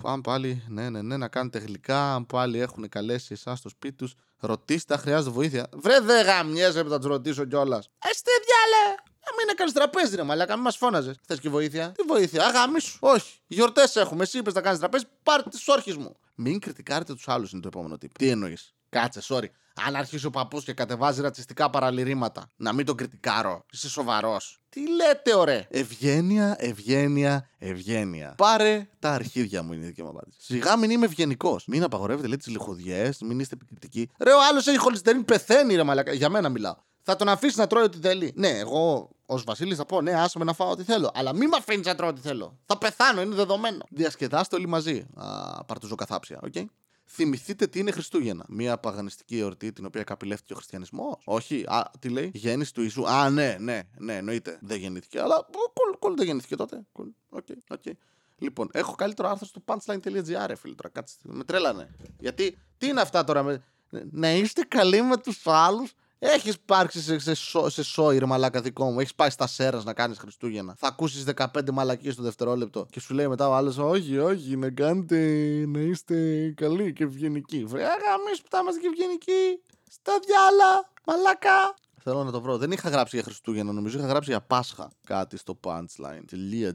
Ε, 0.03 0.07
ε, 0.07 0.09
ε, 0.09 0.13
Αν 0.13 0.21
πάλι, 0.21 0.63
ναι, 0.67 0.89
ναι, 0.89 1.01
ναι, 1.01 1.17
να 1.17 1.27
κάνετε 1.27 1.59
γλυκά, 1.59 2.13
αν 2.13 2.25
πάλι 2.25 2.59
έχουν 2.59 2.89
καλέσει 2.89 3.33
εσάς 3.33 3.59
στο 3.59 3.69
σπίτι 3.69 3.95
τους, 3.95 4.15
ρωτήστε 4.39 4.93
αν 4.93 4.99
χρειάζεται 4.99 5.31
βοήθεια. 5.31 5.69
Βρε, 5.73 5.99
δεν 5.99 6.25
γαμιέσαι 6.25 6.83
που 6.83 6.89
θα 6.89 6.97
τους 6.97 7.07
ρωτήσω 7.07 7.45
κιόλας. 7.45 7.89
Εστε 8.11 8.31
διάλε! 8.45 8.95
Να 9.29 9.35
μην 9.37 9.49
έκανε 9.51 9.71
τραπέζι, 9.71 10.15
ρε 10.15 10.23
μαλάκα, 10.23 10.53
μην 10.53 10.63
μας 10.63 10.77
φώναζες. 10.77 11.15
Θες 11.27 11.39
και 11.39 11.49
βοήθεια; 11.49 11.91
Τι 11.91 12.03
βοήθεια, 12.07 12.45
αγάμι 12.45 12.79
σου. 12.79 12.97
Όχι. 13.01 13.39
Γιορτές 13.47 13.95
έχουμε. 13.95 14.23
Εσύ 14.23 14.37
είπες 14.37 14.53
να 14.53 14.61
κάνεις 14.61 14.79
τραπέζι, 14.79 15.03
πάρε 15.23 15.43
τις 15.49 15.67
όρχες 15.67 15.95
μου. 15.97 16.17
Μην 16.35 16.59
κριτικάρετε 16.59 17.13
τους 17.13 17.27
άλλους, 17.27 17.51
είναι 17.51 17.61
το 17.61 17.67
επόμενο 17.67 17.97
τύπο. 17.97 18.17
Τι 18.17 18.29
εννοείς; 18.29 18.73
Κάτσε, 18.89 19.21
sorry. 19.27 19.47
Αν 19.85 19.95
αρχίσει 19.95 20.25
ο 20.25 20.29
παππούς 20.29 20.63
και 20.63 20.73
κατεβάζει 20.73 21.21
ρατσιστικά 21.21 21.69
παραλυρήματα, 21.69 22.51
να 22.55 22.73
μην 22.73 22.85
τον 22.85 22.95
κριτικάρω. 22.95 23.65
Είσαι 23.71 23.89
σοβαρός. 23.89 24.61
Τι 24.69 24.81
λέτε, 24.91 25.35
ωραία. 25.35 25.65
Ευγένεια, 25.69 26.55
ευγένεια, 26.59 27.49
ευγένεια. 27.57 28.33
Πάρε 28.37 28.89
τα 28.99 29.11
αρχίδια 29.11 29.63
μου, 29.63 29.73
είναι 29.73 29.83
η 29.83 29.87
δική 29.87 30.03
μου 30.03 30.09
απάντηση. 30.09 30.37
Σιγά 30.41 30.77
μην 30.77 30.89
είμαι 30.89 31.05
ευγενικός. 31.05 31.65
Μην 31.67 31.83
απαγορεύετε, 31.83 32.27
λέει, 32.27 32.37
τις 32.37 32.47
λιχουδιές, 32.47 33.21
μην 33.21 33.39
είστε 33.39 33.55
επικριτικοί. 33.55 34.09
Ρε, 34.19 34.31
ο 34.31 34.39
άλλος 34.49 34.67
έχει 34.67 34.77
χολυστερίνη, 34.77 35.23
πεθαίνει, 35.23 35.75
ρε 35.75 35.83
μαλακα. 35.83 36.13
Για 36.13 36.29
μένα 36.29 36.49
μιλάω. 36.49 36.75
Θα 37.01 37.15
τον 37.15 37.29
αφήσει 37.29 37.59
να 37.59 37.67
τρώει 37.67 37.83
ό,τι 37.83 37.97
θέλει. 37.97 38.31
Ναι, 38.35 38.49
εγώ 38.49 39.09
ως 39.25 39.43
Βασίλης 39.43 39.77
θα 39.77 39.85
πω, 39.85 40.01
ναι, 40.01 40.13
άσε 40.13 40.37
με 40.37 40.43
να 40.43 40.53
φάω 40.53 40.69
ό,τι 40.69 40.83
θέλω. 40.83 41.11
Αλλά 41.13 41.33
μην 41.33 41.47
με 41.47 41.57
αφήνεις 41.57 41.85
να 41.85 41.95
τρώω 41.95 42.09
ό,τι 42.09 42.21
θέλω. 42.21 42.57
Θα 42.65 42.77
πεθάνω, 42.77 43.21
είναι 43.21 43.35
δεδομένο. 43.35 43.85
Διασκεδάστε 43.89 44.55
όλοι 44.55 44.67
μαζί. 44.67 45.05
Α, 45.15 45.63
παρτουζοκαθάψια, 45.65 46.39
OK. 46.43 46.51
Okay? 46.55 46.65
Θυμηθείτε 47.09 47.67
τι 47.67 47.79
είναι 47.79 47.91
Χριστούγεννα. 47.91 48.45
Μια 48.47 48.77
παγανιστική 48.77 49.39
εορτή 49.39 49.71
την 49.71 49.85
οποία 49.85 50.03
καπηλεύτηκε 50.03 50.53
ο 50.53 50.55
χριστιανισμός. 50.55 51.21
Όχι. 51.23 51.63
Α, 51.67 51.91
τι 51.99 52.09
λέει; 52.09 52.31
Γέννηση 52.33 52.73
του 52.73 52.81
Ιησού. 52.81 53.07
Α, 53.07 53.29
ναι, 53.29 53.57
ναι, 53.59 53.81
ναι, 53.97 54.15
εννοείται. 54.15 54.59
Δεν 54.61 54.79
γεννήθηκε. 54.79 55.19
Αλλά 55.19 55.47
cool, 55.51 55.97
cool 55.99 56.13
δεν 56.13 56.25
γεννήθηκε 56.25 56.55
τότε. 56.55 56.85
Cool. 56.91 57.07
OK, 57.29 57.45
OK. 57.69 57.83
Λοιπόν, 58.37 58.69
έχω 58.73 58.95
καλύτερο 58.95 59.29
άρθρο 59.29 59.45
στο 59.45 59.63
punchline.gr, 59.65 60.53
φίλε. 60.57 60.75
Τώρα 60.75 60.89
κάτσε. 60.91 61.15
Με 61.21 61.43
τρέλανε. 61.43 61.95
Γιατί, 62.19 62.57
τι 62.77 62.87
είναι 62.87 63.01
αυτά 63.01 63.23
τώρα. 63.23 63.43
Με... 63.43 63.63
Να 64.11 64.31
είστε 64.31 64.61
καλοί 64.61 65.01
με 65.01 65.17
τους 65.17 65.41
άλλους 65.47 65.93
έχεις 66.19 66.53
υπάρξει 66.53 67.01
σε, 67.01 67.19
σε, 67.19 67.33
σε, 67.33 67.69
σε 67.69 67.83
σόι, 67.83 68.17
ρε 68.17 68.25
μαλάκα 68.25 68.61
δικό 68.61 68.91
μου. 68.91 68.99
Έχεις 68.99 69.15
πάει 69.15 69.29
στα 69.29 69.47
σέρας 69.47 69.83
να 69.83 69.93
κάνεις 69.93 70.17
Χριστούγεννα. 70.17 70.75
Θα 70.77 70.87
ακούσεις 70.87 71.23
15 71.35 71.71
μαλακίες 71.71 72.15
το 72.15 72.23
δευτερόλεπτο 72.23 72.85
και 72.89 72.99
σου 72.99 73.13
λέει 73.13 73.27
μετά 73.27 73.49
ο 73.49 73.53
άλλος: 73.53 73.77
Όχι, 73.77 74.17
όχι, 74.17 74.55
να 74.55 74.69
κάνετε 74.69 75.17
να 75.67 75.79
είστε 75.79 76.49
καλοί 76.55 76.93
και 76.93 77.03
ευγενικοί. 77.03 77.65
Βρε, 77.65 77.83
αγαμί 77.83 78.37
που 78.41 78.47
θα 78.49 78.59
είμαστε 78.61 78.81
και 78.81 78.87
ευγενικοί. 78.87 79.61
Στα 79.89 80.13
διάλα, 80.25 80.89
μαλάκα. 81.05 81.75
Θέλω 82.09 82.23
να 82.23 82.31
το 82.31 82.41
βρω. 82.41 82.57
Δεν 82.57 82.71
είχα 82.71 82.89
γράψει 82.89 83.15
για 83.15 83.25
Χριστούγεννα, 83.25 83.71
νομίζω. 83.71 83.97
Είχα 83.97 84.07
γράψει 84.07 84.29
για 84.29 84.41
Πάσχα 84.41 84.91
κάτι 85.05 85.37
στο 85.37 85.59
punchline.gr, 85.63 86.73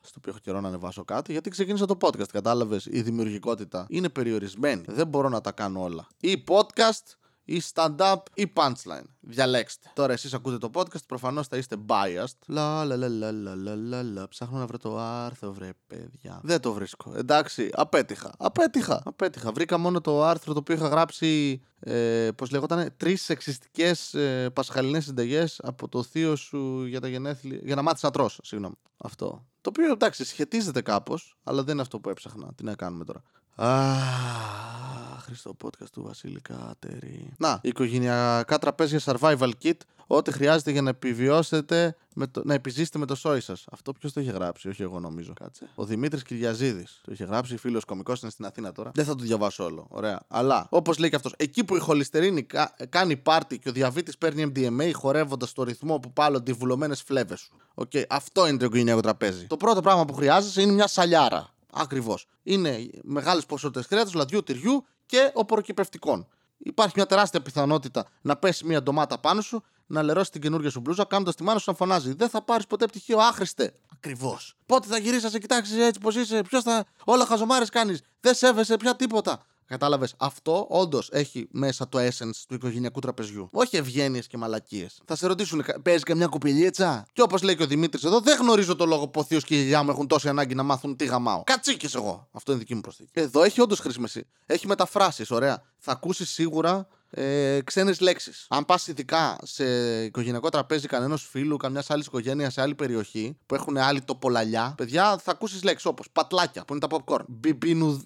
στο 0.00 0.14
οποίο 0.16 0.30
έχω 0.30 0.38
καιρό 0.42 0.60
να 0.60 0.68
ανεβάσω 0.68 1.04
κάτι, 1.04 1.32
γιατί 1.32 1.50
ξεκίνησα 1.50 1.86
το 1.86 1.96
podcast. 2.00 2.28
Κατάλαβες, 2.32 2.86
η 2.90 3.02
δημιουργικότητα 3.02 3.86
είναι 3.88 4.08
περιορισμένη. 4.08 4.84
Δεν 4.86 5.06
μπορώ 5.06 5.28
να 5.28 5.40
τα 5.40 5.52
κάνω 5.52 5.82
όλα. 5.82 6.06
Ή 6.20 6.44
podcast 6.48 7.19
ή 7.50 7.62
stand-up 7.74 8.16
ή 8.34 8.52
punchline. 8.54 9.04
Διαλέξτε. 9.20 9.90
Τώρα 9.94 10.12
εσείς 10.12 10.34
ακούτε 10.34 10.58
το 10.58 10.70
podcast, 10.74 11.06
προφανώς 11.06 11.46
θα 11.46 11.56
είστε 11.56 11.76
biased. 11.86 12.38
Λα 12.46 12.84
λα 12.84 12.96
λα 12.96 13.08
λα 13.08 13.32
λα 13.32 13.54
λα 13.54 13.74
λα 13.74 14.02
λα. 14.02 14.28
Ψάχνω 14.28 14.58
να 14.58 14.66
βρω 14.66 14.78
το 14.78 14.98
άρθρο, 14.98 15.52
βρε 15.52 15.70
παιδιά. 15.86 16.40
Δεν 16.42 16.60
το 16.60 16.72
βρίσκω. 16.72 17.12
Εντάξει, 17.16 17.70
απέτυχα. 17.72 18.32
Απέτυχα. 18.38 19.02
Απέτυχα. 19.04 19.52
Βρήκα 19.52 19.78
μόνο 19.78 20.00
το 20.00 20.24
άρθρο 20.24 20.52
το 20.52 20.58
οποίο 20.58 20.74
είχα 20.74 20.88
γράψει, 20.88 21.62
ε, 21.80 22.28
πώς 22.36 22.50
λέγονταν, 22.50 22.94
τρεις 22.96 23.22
σεξιστικές 23.22 24.14
ε, 24.14 24.50
πασχαλινές 24.50 25.04
συνταγές 25.04 25.60
από 25.62 25.88
το 25.88 26.02
θείο 26.02 26.36
σου 26.36 26.84
για 26.84 27.00
τα 27.00 27.08
γενέθλια. 27.08 27.60
Για 27.62 27.74
να 27.74 27.82
μάθεις 27.82 28.02
να 28.02 28.10
τρως, 28.10 28.38
συγγνώμη. 28.42 28.74
Αυτό. 28.96 29.46
Το 29.60 29.70
οποίο 29.70 29.92
εντάξει 29.92 30.24
σχετίζεται 30.24 30.82
κάπως, 30.82 31.38
αλλά 31.42 31.62
δεν 31.62 31.72
είναι 31.72 31.82
αυτό 31.82 32.00
που 32.00 32.10
έψαχνα. 32.10 32.54
Τι 32.54 32.64
να 32.64 32.74
κάνουμε 32.74 33.04
τώρα. 33.04 33.22
Αχ, 33.62 35.28
στο 35.34 35.56
podcast 35.64 35.88
του 35.92 36.02
Βασίλη 36.02 36.40
Κάτερη. 36.40 37.32
Να, 37.38 37.58
οικογενειακά 37.62 38.58
τραπέζια 38.58 39.00
survival 39.04 39.50
kit. 39.62 39.72
Ό,τι 40.06 40.32
χρειάζεται 40.32 40.70
για 40.70 40.82
να 40.82 40.90
επιβιώσετε, 40.90 41.96
με 42.14 42.26
το, 42.26 42.42
να 42.44 42.54
επιζήσετε 42.54 42.98
με 42.98 43.06
το 43.06 43.14
σόι 43.14 43.40
σας. 43.40 43.64
Αυτό 43.70 43.92
ποιος 43.92 44.12
το 44.12 44.20
είχε 44.20 44.30
γράψει, 44.30 44.68
όχι 44.68 44.82
εγώ 44.82 45.00
νομίζω. 45.00 45.32
Κάτσε. 45.32 45.68
Ο 45.74 45.84
Δημήτρης 45.84 46.22
Κυριαζίδης. 46.22 47.00
Το 47.04 47.12
είχε 47.12 47.24
γράψει, 47.24 47.56
φίλος 47.56 47.84
κωμικός, 47.84 48.22
είναι 48.22 48.30
στην 48.30 48.44
Αθήνα 48.44 48.72
τώρα. 48.72 48.90
Δεν 48.94 49.04
θα 49.04 49.14
το 49.14 49.22
διαβάσω 49.22 49.64
όλο. 49.64 49.86
Ωραία. 49.88 50.20
Αλλά, 50.28 50.66
όπως 50.70 50.98
λέει 50.98 51.10
και 51.10 51.16
αυτός, 51.16 51.34
εκεί 51.36 51.64
που 51.64 51.76
η 51.76 51.78
χολυστερίνη 51.78 52.46
κάνει 52.88 53.16
πάρτι 53.16 53.58
και 53.58 53.68
ο 53.68 53.72
διαβήτης 53.72 54.18
παίρνει 54.18 54.52
MDMA 54.54 54.90
χορεύοντας 54.92 55.52
το 55.52 55.62
ρυθμό 55.62 55.98
που 55.98 56.12
πάλλονται 56.12 56.50
οι 56.50 56.54
βουλωμένες 56.54 57.02
φλέβες 57.02 57.40
σου. 57.40 57.50
Okay. 57.74 58.02
Αυτό 58.08 58.46
είναι 58.46 58.58
το 58.58 58.64
οικογενειακό 58.64 59.00
τραπέζι. 59.00 59.46
Το 59.46 59.56
πρώτο 59.56 59.80
πράγμα 59.80 60.04
που 60.04 60.14
χρειάζεσαι 60.14 60.62
είναι 60.62 60.72
μια 60.72 60.86
σαλιάρα. 60.86 61.50
Ακριβώς. 61.72 62.26
Είναι 62.42 62.90
μεγάλες 63.02 63.46
ποσότητες 63.46 63.86
κρέατος, 63.86 64.14
λαδιού, 64.14 64.42
τυριού 64.42 64.84
και 65.06 65.30
οποροκυπευτικών. 65.34 66.28
Υπάρχει 66.58 66.92
μια 66.96 67.06
τεράστια 67.06 67.42
πιθανότητα 67.42 68.06
να 68.20 68.36
πέσει 68.36 68.64
μια 68.64 68.82
ντομάτα 68.82 69.18
πάνω 69.18 69.40
σου, 69.40 69.62
να 69.86 70.02
λερώσει 70.02 70.30
την 70.30 70.40
καινούργια 70.40 70.70
σου 70.70 70.80
μπλούζα, 70.80 71.04
κάνοντας 71.04 71.34
τη 71.34 71.42
μάνα 71.42 71.58
σου 71.58 71.70
να 71.70 71.76
φωνάζει. 71.76 72.14
Δεν 72.14 72.28
θα 72.28 72.42
πάρεις 72.42 72.66
ποτέ 72.66 72.86
πτυχίο, 72.86 73.18
άχρηστε. 73.18 73.74
Ακριβώς. 73.92 74.56
Πότε 74.66 74.86
θα 74.88 74.98
γυρίσεις 74.98 75.22
να 75.22 75.28
σε 75.30 75.38
κοιτάξεις 75.38 75.78
έτσι 75.78 76.00
πώ 76.00 76.10
είσαι, 76.10 76.42
ποιος 76.42 76.62
θα. 76.62 76.84
Όλα 77.04 77.26
χαζομάρες 77.26 77.68
κάνεις. 77.68 78.02
Δεν 78.20 78.34
σέβεσαι 78.34 78.76
πια 78.76 78.96
τίποτα. 78.96 79.42
Κατάλαβες. 79.70 80.14
Αυτό 80.16 80.66
όντως 80.70 81.08
έχει 81.12 81.48
μέσα 81.50 81.88
το 81.88 81.98
essence 81.98 82.36
του 82.48 82.54
οικογενειακού 82.54 83.00
τραπεζιού. 83.00 83.48
Όχι 83.52 83.76
ευγένειες 83.76 84.26
και 84.26 84.36
μαλακίες. 84.36 85.00
Θα 85.04 85.16
σε 85.16 85.26
ρωτήσουν, 85.26 85.64
παίζεις 85.82 86.02
καμιά 86.02 86.26
κουπιλίτσα; 86.26 87.06
Και 87.12 87.22
όπως 87.22 87.42
λέει 87.42 87.56
και 87.56 87.62
ο 87.62 87.66
Δημήτρης 87.66 88.04
εδώ, 88.04 88.20
δεν 88.20 88.38
γνωρίζω 88.40 88.76
το 88.76 88.86
λόγο 88.86 89.08
που 89.08 89.20
ο 89.20 89.24
Θείος 89.24 89.44
και 89.44 89.54
η 89.54 89.58
γιαγιά 89.58 89.82
μου 89.82 89.90
έχουν 89.90 90.06
τόση 90.06 90.28
ανάγκη 90.28 90.54
να 90.54 90.62
μάθουν 90.62 90.96
τι 90.96 91.04
γαμάω. 91.04 91.42
Κατσίκες 91.44 91.94
εγώ. 91.94 92.28
Αυτό 92.32 92.52
είναι 92.52 92.60
δική 92.60 92.74
μου 92.74 92.80
προσθήκη. 92.80 93.10
Εδώ 93.12 93.42
έχει 93.42 93.60
όντως 93.60 93.78
χρήσιμη. 93.78 94.06
Έχει 94.46 94.66
μεταφράσεις, 94.66 95.30
ωραία. 95.30 95.62
Θα 95.78 95.92
ακούσεις 95.92 96.30
σίγουρα 96.30 96.88
ε, 97.10 97.58
ξένες 97.64 98.00
λέξεις. 98.00 98.46
Αν 98.48 98.64
πας 98.64 98.86
ειδικά 98.86 99.38
σε 99.42 99.64
οικογενειακό 100.04 100.48
τραπέζι 100.48 100.86
κανένας 100.86 101.22
φίλου, 101.22 101.56
καμιάς 101.56 101.90
άλλης 101.90 102.06
οικογένειας 102.06 102.52
σε 102.52 102.60
άλλη 102.60 102.74
περιοχή 102.74 103.36
που 103.46 103.54
έχουν 103.54 103.76
άλλη 103.76 104.00
τοπολαλιά, 104.00 104.74
παιδιά 104.76 105.18
θα 105.18 105.30
ακούσεις 105.30 105.62
λέξεις 105.62 105.86
όπως 105.86 106.06
πατλάκια 106.12 106.64
που 106.64 106.74
είναι 106.74 106.86
τα 106.88 106.98
popcorn, 106.98 107.24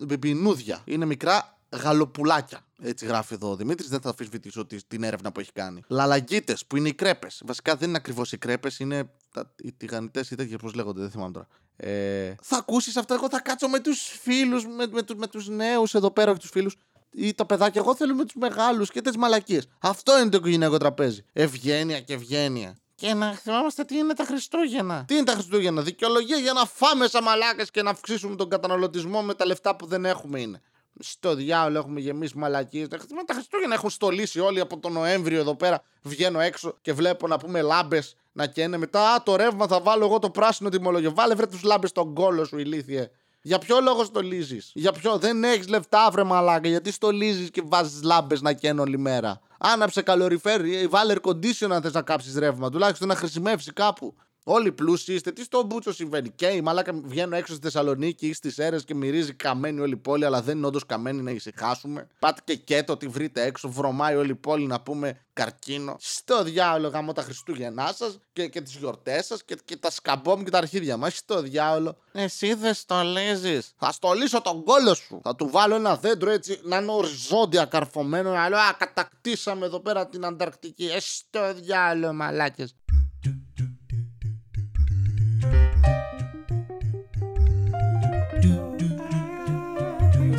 μπιμπινούδια 0.07 0.83
είναι 0.85 1.05
μικρά 1.05 1.59
γαλοπουλάκια. 1.71 2.61
Έτσι 2.83 3.07
γράφει 3.07 3.35
εδώ 3.35 3.51
ο 3.51 3.57
Δημήτρης, 3.57 3.88
δεν 3.88 4.01
θα 4.01 4.11
αφισβητήσω 4.11 4.67
την 4.88 5.03
έρευνα 5.03 5.33
που 5.33 5.40
έχει 5.40 5.53
κάνει. 5.53 5.81
Λαλαγκίτε, 5.88 6.57
που 6.67 6.77
είναι 6.77 6.88
οι 6.88 6.95
κρέπες. 6.95 7.43
Βασικά 7.47 7.77
δεν 7.77 7.88
είναι 7.88 7.97
ακριβώς 7.97 8.33
οι 8.33 8.38
κρέπες, 8.38 8.79
είναι 8.79 9.11
τα, 9.33 9.55
οι 9.62 9.73
τηγανιτές 9.73 10.31
ή 10.31 10.35
τέτοια 10.35 10.59
πώς 10.59 10.75
λέγονται, 10.75 11.01
δεν 11.01 11.11
θυμάμαι 11.11 11.33
τώρα. 11.33 11.47
Ε, 11.77 12.35
θα 12.43 12.57
ακούσεις 12.57 12.97
αυτό, 12.97 13.14
εγώ 13.14 13.29
θα 13.29 13.40
κάτσω 13.40 13.69
με 13.69 13.81
τους 13.81 14.19
φίλους, 14.21 14.67
με, 14.67 14.87
με, 14.87 15.03
με 15.17 15.27
τους 15.27 15.49
νέους 15.49 15.95
εδώ 15.95 16.11
πέρα, 16.11 16.31
όχι 16.31 16.40
τους 16.40 16.51
φίλους, 16.51 16.77
ή 17.14 17.35
τα 17.35 17.46
παιδάκια. 17.46 17.81
Εγώ 17.81 17.94
θέλω 17.94 18.14
με 18.14 18.24
τους 18.24 18.35
μεγάλους 18.35 18.90
και 18.90 19.00
τις 19.00 19.16
μαλακίες. 19.16 19.66
Αυτό 19.79 20.20
είναι 20.20 20.29
το 20.29 20.37
οικογενειακό 20.37 20.77
τραπέζι. 20.77 21.24
Ευγένεια 21.33 22.00
και 22.00 22.12
ευγένεια. 22.12 22.79
Και 22.94 23.14
να 23.14 23.33
θυμάμαστε 23.33 23.85
τι 23.85 23.96
είναι 23.96 24.14
τα 24.14 24.24
Χριστούγεννα. 24.24 25.05
Τι 25.07 25.14
είναι 25.14 25.24
τα 25.24 25.33
Χριστούγεννα, 25.33 25.83
δικαιολογία 25.83 26.37
για 26.37 26.53
να 26.53 26.64
φάμε 26.64 27.07
σαν 27.07 27.22
μαλάκες 27.22 27.70
και 27.70 27.83
να 27.83 27.90
αυξήσουμε 27.90 28.37
τον 28.37 28.48
καταναλωτισμό 28.48 29.22
με 29.22 29.35
τα 29.35 29.46
λεφτά 29.46 29.77
που 29.77 29.87
δεν 29.87 30.05
έχουμε 30.05 30.40
είναι. 30.40 30.61
Στο 30.98 31.35
διάολο 31.35 31.79
έχουμε 31.79 32.00
γεμίσει 32.00 32.38
μαλακίες. 32.38 32.87
Με 32.90 33.24
τα 33.27 33.35
Χριστούγεννα 33.35 33.74
έχουν 33.74 33.90
στολίσει 33.90 34.40
όλοι 34.40 34.61
από 34.61 34.79
τον 34.79 34.92
Νοέμβριο 34.92 35.40
εδώ 35.40 35.55
πέρα. 35.55 35.83
Βγαίνω 36.03 36.40
έξω 36.40 36.79
και 36.81 36.92
βλέπω 36.92 37.27
να 37.27 37.37
πούμε 37.37 37.62
λάμπες 37.62 38.16
να 38.33 38.46
καίνε. 38.46 38.77
Μετά, 38.77 39.12
α, 39.12 39.22
το 39.22 39.37
ρεύμα 39.37 39.66
θα 39.66 39.81
βάλω 39.81 40.05
εγώ 40.05 40.18
το 40.18 40.31
πράσινο 40.31 40.68
τιμολόγιο. 40.68 41.12
Βάλε 41.14 41.35
βρε 41.35 41.46
τους 41.46 41.62
λάμπες 41.62 41.90
στον 41.90 42.14
κόλο 42.14 42.44
σου, 42.44 42.59
ηλίθιε. 42.59 43.11
Για 43.46 43.59
ποιο 43.59 43.80
λόγο 43.80 44.04
στολίζεις; 44.04 44.70
Για 44.74 44.92
ποιο. 44.92 45.18
Δεν 45.18 45.44
έχεις 45.44 45.68
λεφτά, 45.68 46.11
βρε 46.11 46.22
μαλάκα. 46.22 46.68
Γιατί 46.68 46.92
στολίζεις 46.92 47.50
και 47.50 47.62
βάζεις 47.64 48.02
λάμπες 48.02 48.40
να 48.40 48.52
καίνε 48.52 48.80
όλη 48.80 48.98
μέρα; 48.98 49.40
Άναψε 49.59 50.02
καλοριφέρ, 50.02 50.88
βάλε 50.88 51.14
air 51.14 51.30
condition 51.30 51.70
αν 51.70 51.83
θες 51.83 51.92
να 51.92 52.02
κάψεις 52.02 52.35
ρεύμα. 52.37 52.70
Τουλάχιστον 52.70 53.09
να 53.09 53.14
χρησιμεύσει 53.14 53.72
κάπου. 53.72 54.16
Όλοι 54.46 54.72
πλούσιοι 54.72 55.14
είστε. 55.14 55.33
Τι 55.33 55.42
στο 55.42 55.62
μπούτσο 55.62 55.92
συμβαίνει. 55.92 56.30
Και 56.30 56.46
η 56.46 56.61
μαλάκα 56.61 56.92
βγαίνω 57.04 57.37
έξω 57.37 57.52
στη 57.52 57.62
Θεσσαλονίκη 57.62 58.26
ή 58.26 58.33
στις 58.33 58.59
αίρε 58.59 58.78
και 58.78 58.94
μυρίζει 58.94 59.33
καμένη 59.35 59.80
όλη 59.80 59.92
η 59.92 59.96
πόλη, 59.96 60.24
αλλά 60.24 60.42
δεν 60.42 60.57
είναι 60.57 60.66
όντως 60.66 60.87
καμένη 60.87 61.22
να 61.22 61.30
ησυχάσουμε. 61.30 62.07
Πάτε 62.18 62.40
και 62.44 62.57
κέτο 62.57 62.92
ότι 62.92 63.07
βρείτε 63.07 63.42
έξω, 63.42 63.68
βρωμάει 63.68 64.16
όλη 64.16 64.30
η 64.30 64.35
πόλη 64.35 64.66
να 64.66 64.80
πούμε 64.80 65.20
καρκίνο. 65.33 65.96
Στο 65.98 66.42
διάολο 66.42 66.88
γάμο 66.88 67.12
τα 67.12 67.22
Χριστούγεννά 67.22 67.92
σας 67.92 68.18
και, 68.33 68.48
και 68.48 68.61
τις 68.61 68.74
γιορτές 68.74 69.26
σας 69.26 69.44
και, 69.44 69.57
και 69.64 69.76
τα 69.76 69.90
σκαμπόμ 69.90 70.42
και 70.42 70.50
τα 70.50 70.59
αρχίδια 70.59 70.96
μας. 70.96 71.16
Στο 71.16 71.42
διάολο. 71.42 71.96
Εσύ 72.12 72.54
δεν 72.54 72.74
στολίζεις. 72.74 73.72
Θα 73.76 73.92
στολίσω 73.92 74.42
τον 74.42 74.64
κόλο 74.64 74.94
σου. 74.94 75.20
Θα 75.22 75.37
του 75.37 75.50
βάλω 75.50 75.74
ένα 75.74 75.96
δέντρο 75.96 76.30
έτσι 76.30 76.61
να 76.62 76.76
είναι 76.76 76.92
οριζόντια 76.92 77.64
καρφωμένο. 77.64 78.30
Να 78.33 78.48
λέω 78.48 78.59
Α, 78.59 78.74
κατακτήσαμε 78.78 79.66
εδώ 79.66 79.80
πέρα 79.80 80.09
την 80.09 80.24
Ανταρκτική. 80.24 80.85
Ε, 80.85 81.00
στο 81.00 81.54
διάολο, 81.54 82.12
μαλάκες. 82.12 82.74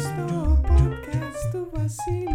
Στο 0.06 0.62
podcast 0.64 1.50
του 1.52 1.70
Βασίλη. 1.74 2.35